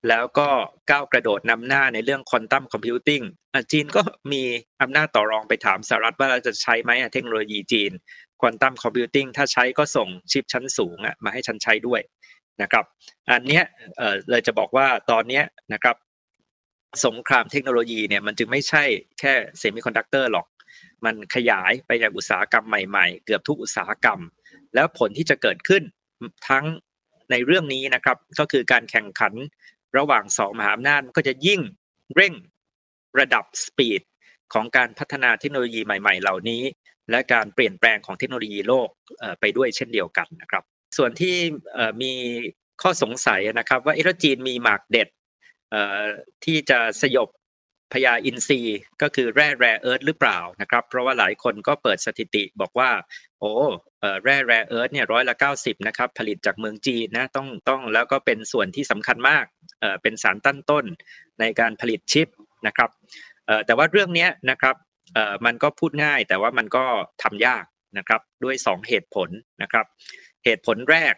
[0.09, 0.49] แล้วก็
[0.89, 3.21] ก้าวกระโดดนำหน้าในเรื่อง quantum computing
[3.71, 4.01] จีนก็
[4.31, 4.43] มี
[4.81, 7.91] อำนาจต่อรองไปถามสหรัฐว่าเราจะใช้ไหมเทคโนโลยีจีน
[8.41, 12.01] quantum computing ถ้าใช้ก็ส่งชิปชั้นสูงมาให้ฉันใช้ด้วย
[12.61, 12.85] นะครับ
[13.31, 13.63] อันเนี้ย
[14.29, 15.43] เลยจะบอกว่าตอนเนี้ย
[15.73, 15.95] นะครับ
[17.05, 18.83] สงครามเทคโนโลยีเนี่ยมันจึงไม่ใช่
[19.19, 20.47] แค่เซมิคอนดักเตอร์หรอก
[21.05, 24.19] มันขยายไปยังอุตสาหกรรมใหม่ๆ เกือบทุกอุตสาหกรรม
[24.75, 25.83] แล้วผลที่จะเกิดขึ้น
[26.49, 26.65] ทั้ง
[27.31, 29.33] ในเรื่องนี้นะครับ ก็คือการแข่งขัน
[29.97, 31.61] ระหว่างสองมหาอำนาจก็จะยิ่ง
[32.15, 32.33] เร่ง
[33.19, 34.01] ระดับสปีด
[34.53, 36.63] ของการพัฒนาเทคโนโลยีใหม่ ๆ เหล่านี้
[37.11, 38.89] และการเปลี่ยนแปลงของเทคโนโลยีโลก
[39.39, 40.63] ไปด้วยเช่นเดียวกันนะครับ
[40.97, 41.35] ส่วนที่
[42.01, 42.13] มี
[42.81, 45.09] ข้อสงสัยนะครับว่าเอรจีนมีหมากเด็ด
[46.43, 47.29] ที่จะสยบ
[47.93, 52.89] พญาอินทรีย์ก็คือแร่แร่เอิร์ธหรือเปล่านะครับ เพราะว่าหลายคนก็เปิดสถิติบอกว่า
[53.39, 53.51] โอ้
[54.23, 59.45] แร่แร่เอิร์ธเนี่ยร้อยละเก้าสิบนะครับผลิตจากเมืองจีนนะต้องต้องแล้วก็เป็นส่วนที่สำคัญมาก
[60.01, 60.85] เป็นสารตั้นต้น
[61.39, 62.27] ในการผลิตชิป
[62.67, 62.89] นะครับ
[63.65, 64.75] แต่ว่าเรื่องนี้นะครับ
[65.45, 66.85] มันก็พูดง่ายแต่ว่ามันก็
[67.23, 67.65] ทำยาก
[67.97, 69.29] นะครับด้วย 2 เหตุผล
[69.61, 69.85] นะครับ
[70.45, 71.13] เหตุผลแรก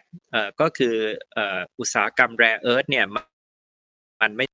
[0.60, 0.94] ก็คือ
[1.78, 4.46] อุตสาหกรรมแร่เอิร์ธเนี่ยมันไม่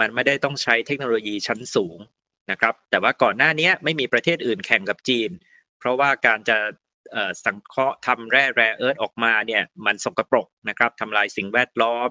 [0.00, 1.98] มันไม่ได้ต้องใช้เทคโนโลยีชั้นสูง
[2.50, 5.30] นะครับ แต่ว่าก่อนหน้านี้ไม่มีประเทศอื่นแข่งกับจีน
[5.78, 6.58] เพราะว่าการจะ
[7.44, 12.10] สังเคราะห์ทำแร่แร่เอิร์ธออกมาเนี่ยมันสกปรกนะครับทำลายสิ่งแวดล้อม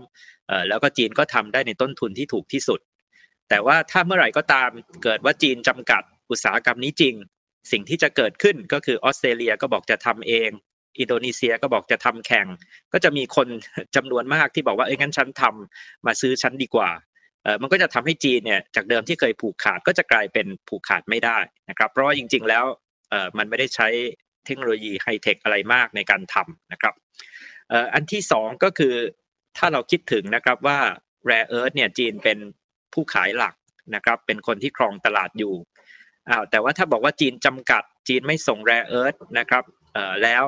[0.69, 2.79] แล้วก็จีนก็ทำได้ในต้นทุนที่ถูกที่สุด
[3.49, 4.69] แต่ว่าถ้าเมื่อไหร่ก็ตาม
[5.03, 7.15] เกิดว่าจีนจำกัดอุตสาหกรรมนี้จริง
[7.71, 10.49] สิ่งที่จะเกิดขึ้นก็คือออสเตรเลียก็บอกจะทำเอง
[10.99, 12.47] อินโดนีเซียก็บอกจะทำแข่ง
[12.93, 13.47] ก็จะมีคน
[13.95, 16.89] จำนวนมากที่บอกว่าเอ้ยงั้นฉันทำมาซื้อฉันดีกว่า
[17.61, 21.37] มันก็จะทำให้จีนเนี่ยจากเดิมที่เคยผูกขาดก็จะกลายเป็นผูกขาดไม่ได้
[21.69, 22.65] นะครับ เพราะว่าจริง ๆ แล้ว
[23.37, 23.87] มันไม่ได้ใช้
[24.45, 26.93] เทคโนโลยีไฮเทคอะไรมากในการทำนะครับ
[27.93, 28.93] อันที่สองก็คือ
[29.57, 30.79] ถ้าเราคิดถึงนะครับว่า
[31.29, 32.37] Rare Earth เนี่ยจีนเป็น
[32.93, 33.55] ผู้ขายหลัก
[33.95, 35.53] นะครับ เป็นคนที่ครองตลาดอยู่
[36.29, 39.63] อ้าวแต่ว่าถ้าบอกว่าจีนจำกัดจีนไม่ส่ง Rare Earth นะครับ
[40.23, 40.43] แล้ว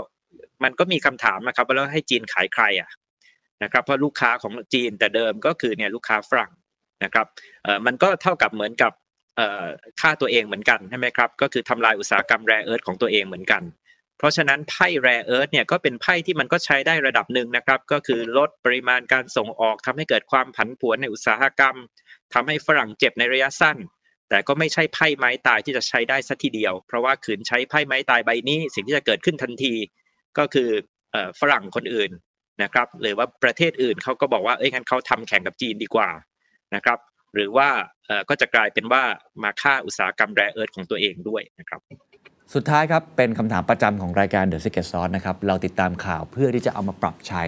[0.64, 2.89] มันก็มีคำถามนะครับว่าแล้วให้จีนขายใครอะ
[3.64, 6.52] นะครับเพราะลูกค้าของจีนแต่เดิมก็คือเนี่ยลูกค้าฝรั่ง
[7.04, 7.28] นะครับ
[7.86, 8.91] มันก็เท่ากับเหมือนกับ
[10.02, 13.64] ค่าตัวเองเหมือนกันใช่ไหมครับ ก็คือทำลายอุตสาหกรรมแร่เอิร์ธของตัวเองเหมือนกัน
[14.18, 21.76] เพราะฉะนั้นไพ่แร่เอิร์ธเนี่ยก็เป็นไพ่ที่มันก็ใช้ได้ระดับหนึ่งนะครับ ก็คือลดปริมาณการส่งออกทำให้เกิดความผันผวนในอุตสาหกรรม
[22.34, 23.78] ทำให้ฝรั่งเจ็บในระยะสั้น
[24.30, 29.74] แต่ก็ไม่ใช่ไพ่ไม้ตายที่จะใช้ได้สัทีเดียว เพราะว่าขืนใช้ไพ่ไม้ตายใบนี้ สิ่งที่จะเกิดขึ้นทันที
[30.38, 30.70] ก็คือ
[31.39, 32.12] ฝรั่งคนอื่น
[32.64, 36.10] นะครับหรือว่าประเทศอื่นเขาก็บอกว่าเอ้ยงั้นเขาทำแข่งกับจีนดีกว่า
[36.76, 36.99] นะครับ
[37.34, 37.69] หรือว่า
[38.30, 39.03] ก็จะกลายเป็นว่า
[39.43, 41.80] มาฆ่าอุตสาหกรรมแร่เอิร์ธของตัวเองด้วยนะครับ
[42.53, 47.43] สุดท้ายครับ เป็นคำถามประจำของรายการ The Secret Sauce นะครับ เราติดตามข่าวเพื่อที่จะเอามาปรับใช้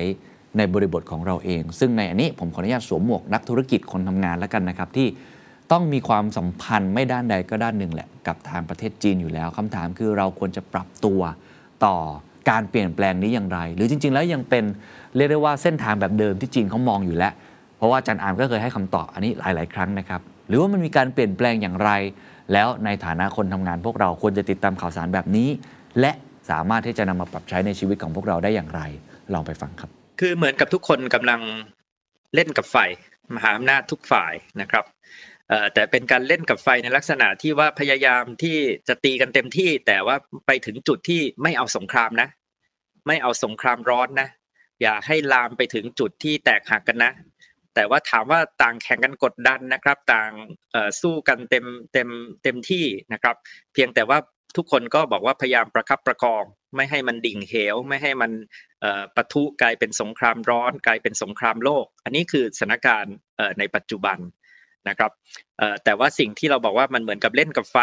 [0.57, 5.07] ในบริบทของเราเอง ซึ่งในอันนี้ผมขออนุญาตสวมหมวกนักธุรกิจคนทำงานแล้วกันนะครับ ที่
[5.71, 11.21] ต้องมีความสัมพันธ์ไม่ด้านใดก็ด้านหนึ่งแหละ กับทางประเทศจีนอยู่แล้วคำถามคือเราควรจะปรับตัว
[11.85, 11.95] ต่อ
[12.49, 14.63] การเปลี่ยนแปลงนี้อย่างไร หรือจริง ๆ แล้วยังเป็น
[15.15, 17.33] เรียกได้ว่าเส้นทางแบบเดิมที่จีนเขามองอยู่แล้ว
[17.77, 21.91] เพราะว่าอาจารย์อามก็เคยให้คำตอบอันนี้หลาย ๆ ครั้งนะครับ หรือว่ามันมีการเปลี่ยนแปลงอย่างไร
[22.53, 25.49] แล้วในฐานะคนทำงานพวกเราควรจะติดตามข่าวสารแบบนี้
[25.99, 26.11] และ
[26.49, 28.81] สามารถที่จะนำมาปรับใช้ในชีวิตของพวกเราได้อย่างไร
[29.33, 31.41] ลองไปฟังครับ คือเหมือนกับทุกคนกำลัง
[32.35, 32.77] เล่นกับไฟ
[33.35, 34.85] มหาอำนาจทุกฝ่ายนะครับ
[35.73, 38.57] แต่เป็นการเล่นกับไฟในลักษณะที่ว่าพยายามที่
[38.87, 40.15] จะตีกันเต็มที่ แต่ว่า
[40.47, 42.29] ไปถึงจุดที่ไม่เอาสงครามนะ
[43.07, 44.29] ไม่เอาสงครามร้อนนะ
[44.81, 47.11] อย่าให้ลามไปถึงจุดที่แตกหักกันนะ
[47.77, 50.31] แต่ว่าถามว่าต่างแข่งกันกดดันนะครับ ต่าง
[51.01, 52.09] สู้กันเต็มเต็ม
[52.43, 53.35] เต็มที่นะครับ
[53.73, 54.17] เพียงแต่ว่า
[54.57, 56.43] ทุกคนก็บอกว่าพยายามประคับประคอง
[56.75, 58.31] ไม่ให้มันดิ่งเหว ไม่ให้มัน
[59.15, 63.15] ปะทุกลายเป็นสงครามร้อน กลายเป็นสงครามโลก อันนี้คือสถานการณ์
[63.59, 64.17] ในปัจจุบัน
[64.89, 65.11] นะครับ
[65.83, 67.77] แต่ว่าสิ่งที่เราบอกว่ามันเหมือนกับเล่นกับไฟ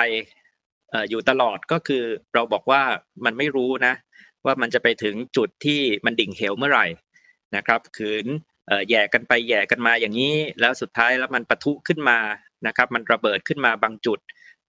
[1.11, 2.03] อยู่ตลอดก็คือ
[2.35, 2.83] เราบอกว่า
[3.25, 3.95] มันไม่รู้นะ
[4.45, 6.87] ว่ามันจะไปถึงจุดที่มันดิ่งเหวเมื่อไหร่
[7.57, 8.27] นะครับขืน
[8.91, 12.19] แย่กันไปแย่กันมาอย่างนี้ แล้วสุดท้ายแล้วมันปะทุขึ้นมา
[12.67, 14.19] นะครับ มันระเบิดขึ้นมาบางจุด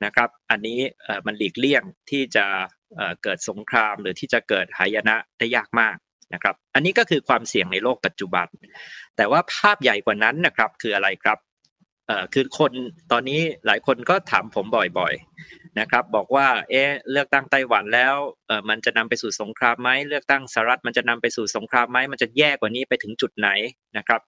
[0.06, 0.80] นะครับ อันนี้
[1.26, 2.46] มันหลีกเลี่ยงที่จะ
[3.24, 5.98] เกิดสงครามหรือที่จะเกิดหายนะได้ยากมาก
[6.34, 8.48] นะครับ อันนี้ก็คือความเสี่ยงในโลกปัจจุบัน
[9.18, 11.38] แต่ว่าภาพใหญ่กว่านั้นนะครับคืออะไรครับ
[12.08, 12.72] เอ่อคือคน
[13.12, 14.66] ตอนนี้หลายคนก็ถามผม
[14.99, 18.16] บ่อยๆนะครับ บอกว่าเอ๊ะเลือกตั้งไต้หวันแล้ว
[18.47, 23.49] เออมันจะนำไปสู่สงครามไหมเลือกตั้งสหรัฐมันจะนำไปสู่สงครามไหมมันจะแย่กว่านี้ไปถึงจุดไหน
[23.97, 24.22] นะครับ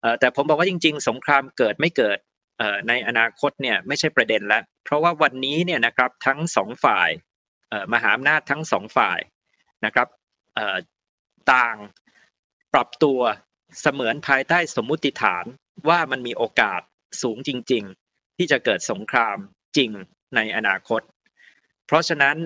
[0.00, 2.18] เอ่อแต่ผมบอกว่าจริง ๆ สงครามเกิดไม่เกิด
[2.58, 7.10] เอ่อในอนาคตเนี่ยไม่ใช่ประเด็นแล้วเพราะว่าวันนี้เนี่ยนะครับทั้งสองฝ่าย
[7.68, 9.18] เอ่อมหาอำนาจทั้งสองฝ่าย
[9.84, 10.08] นะครับ
[10.54, 10.76] เอ่อ
[11.52, 11.76] ต่าง
[12.74, 13.20] ปรับตัว
[13.80, 15.44] เสมือนภายใต้สมมุติฐาน
[15.88, 16.80] ว่ามันมีโอกาส
[17.22, 19.36] สูงจริง ๆ ที่จะเกิดสงคราม
[19.76, 19.90] จริง
[20.36, 21.02] ในอนาคต
[21.86, 22.36] เพราะฉะนั้น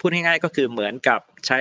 [0.00, 1.60] พูดง่ายๆก็คือเหมือนกับใช้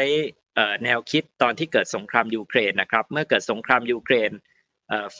[0.84, 4.32] แนวคิดตอนที่เกิดสงครามยูเครนนะครับ เมื่อเกิดสงครามยูเครน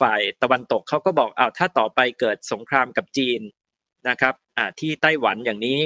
[0.00, 3.40] ฝ่ายตะวันตกเขาก็บอกอ้าวถ้าต่อไปเกิดสงครามกับจีน
[4.08, 4.34] นะครับ
[4.80, 5.80] ที่ไต้หวันอย่างนี้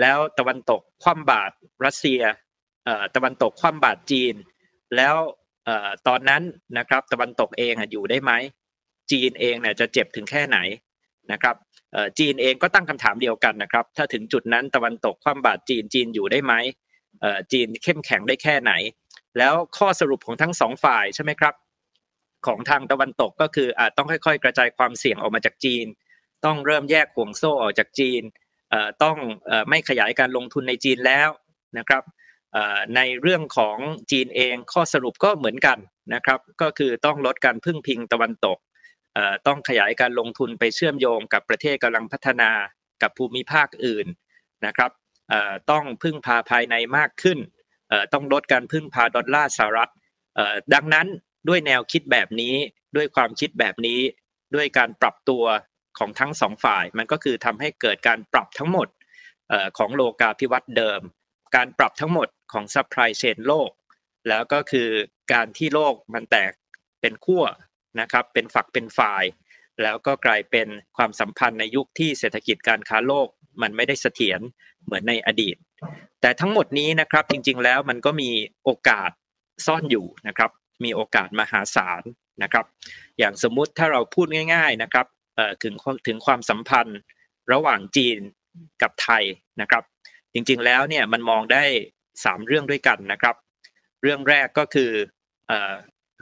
[0.00, 1.54] แล้วตะวันตกคว่ำบาตร
[1.84, 2.20] รัสเซีย
[3.16, 4.34] ตะวันตกคว่ำบาตรจีน
[4.96, 5.16] แล้ว
[6.08, 6.42] ตอนนั้น
[6.78, 8.32] นะครับตะวันตกเองอยู่ได้ไหม
[9.10, 10.58] จีนเองเนี่ยจะเจ็บถึงแค่ไหน
[11.32, 11.56] นะครับ
[12.18, 16.54] จีนเองก็ตั้งคำถามเดียวกันนะครับ ถ้าถึงจุดนั้นตะวันตกคว่ำบาตรจีนจีนอยู่ได้ไหม
[17.52, 18.72] จีนเข้มแข็งได้แค่ไหน
[19.38, 21.54] แล้วข้อสรุปของทั้งสองฝ่ายใช่ไหมครับ
[22.46, 25.86] ของทางตะวันตกก็คืออาจต้องค่อยๆ กระจายความเสี่ยงออกมาจากจีน
[26.44, 28.22] ต้องเริ่มแยกห่วงโซ่ออกจากจีน
[29.02, 29.16] ต้อง
[29.68, 31.28] ไม่ขยายการลงทุนในจีนแล้ว
[31.78, 32.02] นะครับ
[32.96, 33.76] ในเรื่องของ
[34.10, 35.78] จีนเองข้อสรุปก็เหมือนกัน
[36.14, 38.58] นะครับ ก็คือต้องลดการพึ่งพิงตะวันตก
[39.46, 42.50] ต้องขยายการลงทุนไปเชื่อมโยงกับประเทศกำลังพัฒนา
[43.02, 44.06] กับภูมิภาคอื่น
[44.66, 44.90] นะครับ
[45.70, 47.38] ต้องพึ่งพาภายในมากขึ้น
[48.12, 49.90] ต้องลดการพึ่งพาดอลลาร์สหรัฐ
[50.74, 51.06] ดังนั้น
[51.48, 52.54] ด้วยแนวคิดแบบนี้
[52.96, 54.00] ด้วยความคิดแบบนี้
[54.54, 55.44] ด้วยการปรับตัว
[55.98, 58.88] ของทั้งสองฝ่าย มันก็คือทำให้เกิดการปรับทั้งหมด
[59.78, 61.00] ของโลกาภิวัตน์เดิม
[61.56, 63.70] การปรับทั้งหมดของซัพพลายเชนโลก
[64.28, 64.88] แล้วก็คือ
[65.32, 66.52] การที่โลกมันแตก
[67.00, 67.44] เป็นขั้ว
[68.00, 69.24] นะครับเป็นฝักเป็นฝ่าย
[69.82, 73.28] แล้วก็กลายเป็นความสัมพันธ์ในยุคที่เศรษฐกิจการค้าโลก
[73.62, 74.40] มันไม่ได้เสถียร
[74.84, 75.56] เหมือนในอดีต
[76.20, 78.30] แต่ทั้งหมดนี้นะครับจริงๆแล้วมันก็มี
[78.64, 79.10] โอกาส
[79.66, 80.50] ซ่อนอยู่นะครับ
[80.84, 82.02] มีโอกาสมหาศาล
[82.42, 82.66] นะครับ
[83.18, 85.06] อย่างสมมุติถ้าเราพูดง่าย ๆนะครับ
[85.62, 85.74] ถึง
[86.06, 86.98] ถึงความสัมพันธ์
[87.52, 88.18] ระหว่างจีน
[88.82, 89.24] กับไทย
[89.60, 89.84] นะครับ
[90.34, 91.64] จริงๆแล้วเนี่ยมันมองได้
[92.04, 93.36] 3 เรื่องด้วยกันนะครับ
[94.02, 94.90] เรื่องแรกก็คือ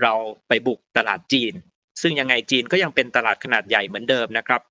[0.03, 0.15] เรา
[0.49, 1.55] ไปบุกตลาดจีน
[2.03, 4.63] ซึ่งยังไงจีนก็ยังเป็นตลาดขนาดใหญ่เหมือนเดิมนะครับ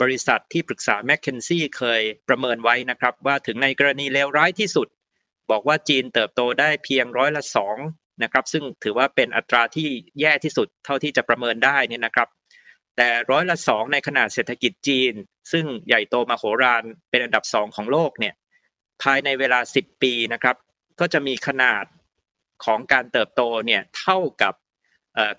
[0.00, 4.88] บริษัทที่ปรึกษาแมคเคนซี่เคยประเมินไว้นะครับว่าถึงในกรณีเลวร้ายที่สุด
[5.50, 7.76] บอกว่าจีนเติบโตได้เพียงร้อยละสอง
[8.22, 9.88] นะครับซึ่งถือว่าเป็นอัตราที่
[10.20, 12.28] แย่ที่สุดเท่าที่จะประเมินได้นี่นะครับ
[12.96, 15.12] แต่ร้อยละสองในขนาดเศรษฐกิจจีน
[15.52, 18.34] ซึ่งใหญ่โตมาโหรานเป็นอันดับสองของโลกเนี่ย
[19.02, 20.56] ภายในเวลา 10 ปีนะครับ
[21.00, 21.84] ก็จะมีขนาด
[22.64, 24.54] ของการเติบโตเนี่ยเท่ากับ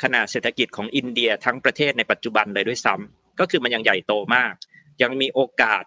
[0.04, 4.54] ขนาดเศรษฐกิจของอินเดียทั้งประเทศในปัจจุบันเลยด้วยซ้ำก็คือมันยังใหญ่โตมาก
[5.02, 5.84] ยังมีโอกาส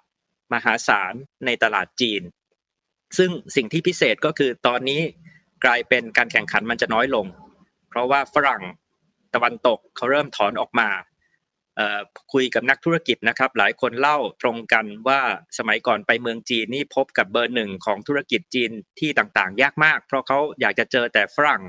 [0.53, 1.15] มหาศาล
[1.47, 2.23] ในตลาดจีน
[3.19, 5.01] ซึ่งสิ่งที่พิเศษก็คือตอนนี้
[5.65, 7.27] กลายเป็นการแข่งขันมันจะน้อยลง
[7.89, 8.63] เพราะว่าฝรั่ง
[9.35, 10.89] ตะวันตกเขาเริ่มถอนออกมา
[12.33, 15.21] คุยกับนักธุรกิจนะครับ หลายคนเล่าตรงกันว่า
[15.59, 18.71] สมัยก่อนไปเมืองจีนนี่พบกับเบอร์หนึ่งของธุรกิจจีน
[19.01, 21.63] ที่ต่างๆ ยากมาก เพราะเขาอยากจะเจอแต่ฝรั่ง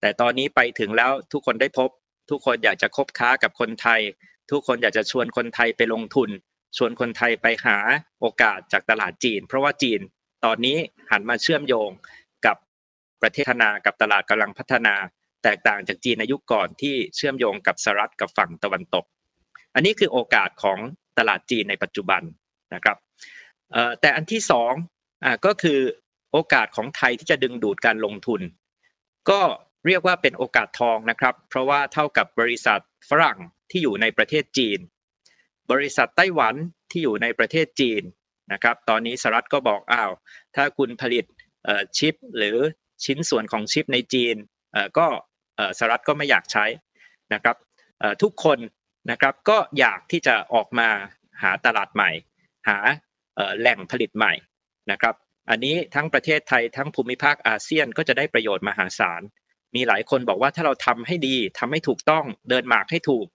[0.00, 1.90] แต่ตอนนี้ไปถึงแล้วทุกคนได้พบ
[2.30, 4.00] ทุกคนอยากจะคบค้ากับคนไทย
[4.50, 6.30] ทุกคนอยากจะชวนคนไทยไปลงทุน
[6.76, 7.76] ชวนคนไทยไปหา
[8.20, 10.00] โอกาสจากตลาดจีน เพราะว่าจีน
[10.44, 10.76] ตอนนี้
[11.10, 11.90] หันมาเชื่อมโยง
[12.46, 12.56] กับ
[13.22, 14.94] ประเทศนากับตลาดกำลังพัฒนา
[15.44, 19.04] แตกต่างจากจีนในยุคก่อนที่เชื่อมโยงกับสหรัฐกับฝั่งตะวันตก
[19.74, 20.78] อันนี้คือโอกาสของ
[21.18, 22.22] ตลาดจีนในปัจจุบัน
[22.74, 22.96] นะครับ
[24.00, 24.72] แต่อันที่สอง
[25.46, 25.78] ก็คือ
[26.32, 28.40] โอกาสของไทยที่จะดึงดูดการลงทุน
[29.30, 29.40] ก็
[29.86, 33.38] เรียกว่าเป็นโอกาสทองนะครับ เพราะว่าเท่ากับบริษัทฝรั่ง
[33.70, 34.78] ที่อยู่ในประเทศจีน
[35.72, 36.54] บริษัทไต้หวัน
[36.90, 38.02] ที่อยู่ในประเทศจีน
[38.52, 40.12] นะครับ ตอนนี้สหรัฐก็บอกอ้าว
[40.56, 41.24] ถ้าคุณผลิต
[41.98, 42.56] ชิป หรือ
[43.04, 44.36] ชิ้นส่วนของชิปในจีน
[44.98, 45.06] ก็
[45.78, 46.64] สหรัฐก็ไม่อยากใช้
[47.34, 47.56] นะครับ
[48.22, 48.58] ทุกคน
[49.10, 50.88] นะครับ ก็อยากที่จะออกมา
[51.42, 52.10] หาตลาดใหม่
[52.68, 52.78] หา
[53.58, 54.32] แหล่งผลิตใหม่
[54.90, 55.14] นะครับ
[55.50, 59.22] อันนี้ทั้งประเทศไทยทั้งภูมิภาคอาเซียนก็จะได้ประโยชน์มหาศาล
[59.74, 63.26] มีหลายคนบอกว่าถ้าเราทำให้ดีทำให้ถูกต้องเดินหมากให้ถูก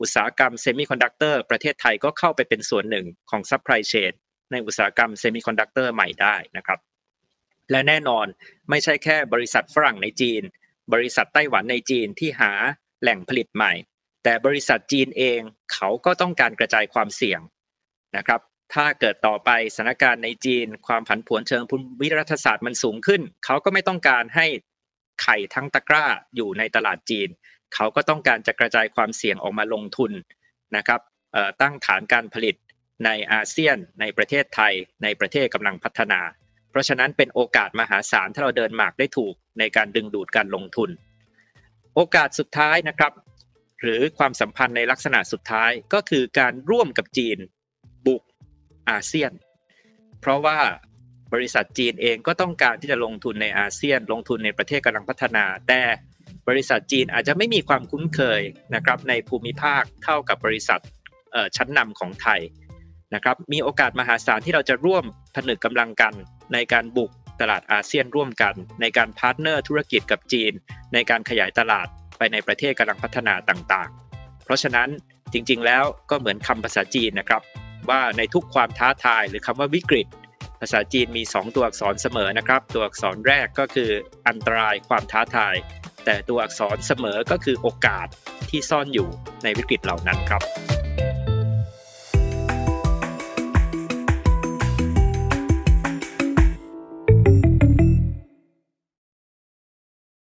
[0.00, 4.12] อุตสาหกรรมเซมิคอนดักเตอร์ประเทศไทยก็เข้าไปเป็นส่วนหนึ่งของซัพพลายเชน
[4.52, 6.78] ในอุตสาหกรรมเซมิคอนดักเตอร์ใหม่ได้นะครับ
[7.70, 8.26] และแน่นอน
[8.70, 10.42] ไม่ใช่แค่บริษัทฝรั่งในจีน
[10.92, 12.52] บริษัทไต้หวันในจีนที่หา
[13.02, 13.72] แหล่งผลิตใหม่
[14.24, 15.40] แต่บริษัทจีนเอง
[15.72, 17.40] เขาก็ต้องการกระจายความเสี่ยง
[18.16, 18.40] นะครับ
[18.74, 24.46] ถ้าเกิดต่อไปสถานการณ์ในจีน ความผันผวนเชิงภูมิรัฐศาสตร์มันสูงขึ้น เขาก็ไม่ต้องการให้
[25.22, 26.04] ไข่ทั้งตะกร้า
[26.36, 27.28] อยู่ในตลาดจีน
[27.74, 30.12] เขาก็ต้องการจะกระจายความเสี่ยงออกมาลงทุน
[30.76, 31.00] นะครับ
[31.60, 32.56] ตั้งฐานการผลิต
[33.04, 36.20] ในอาเซียน ในประเทศไทย ในประเทศกำลังพัฒนา
[36.70, 40.90] เพราะฉะนั้นเป็นโอกาสมหาศาลถ้าเราเดินหมากได้ถูกในการดึงดูดการลงทุน
[41.94, 43.12] โอกาสสุดท้ายนะครับ
[43.82, 47.38] หรือความสัมพันธ์ในลักษณะสุดท้ายก็คือการร่วมกับจีน
[48.06, 48.22] บุก
[48.90, 49.32] อาเซียน
[50.20, 50.58] เพราะว่า
[51.32, 55.82] บริษัทจีนเองก็ต้องการที่จะลงทุนในอาเซียน ลงทุนในประเทศกำลังพัฒนา แต่
[56.48, 58.42] บริษัทจีนอาจจะไม่มีความคุ้นเคย
[58.74, 60.80] นะครับในภูมิภาคเท่ากับบริษัท
[61.56, 62.40] ชั้นนำของไทย
[63.14, 65.04] นะครับมีโอกาสมหาศาลที่เราจะร่วม
[65.34, 66.14] ผนึกกำลังกัน
[66.52, 67.10] ในการบุก
[67.40, 70.52] ตลาดอาเซียนร่วมกัน ในการ partner ธุรกิจกับจีน
[70.92, 71.88] ในการขยายตลาด
[72.22, 74.88] ไปในประเทศกำลังพัฒนาต่างๆ เพราะฉะนั้น
[75.32, 77.42] จริงๆแล้วก็เหมือนคำภาษาจีนนะครับ
[77.90, 80.06] ว่าในทุกความท้าทายหรือคำว่าวิกฤต
[80.60, 83.90] ภาษาจีนมี 2 ตัวอักษรเสมอนะครับ ตัวอักษรแรกก็คือ
[84.28, 85.54] อันตรายความท้าทาย
[86.04, 88.06] แต่ตัวอักษรเสมอก็คือโอกาส
[88.50, 89.08] ที่ซ่อนอยู่
[89.42, 90.42] ในวิกฤตเหล่านั้นครับ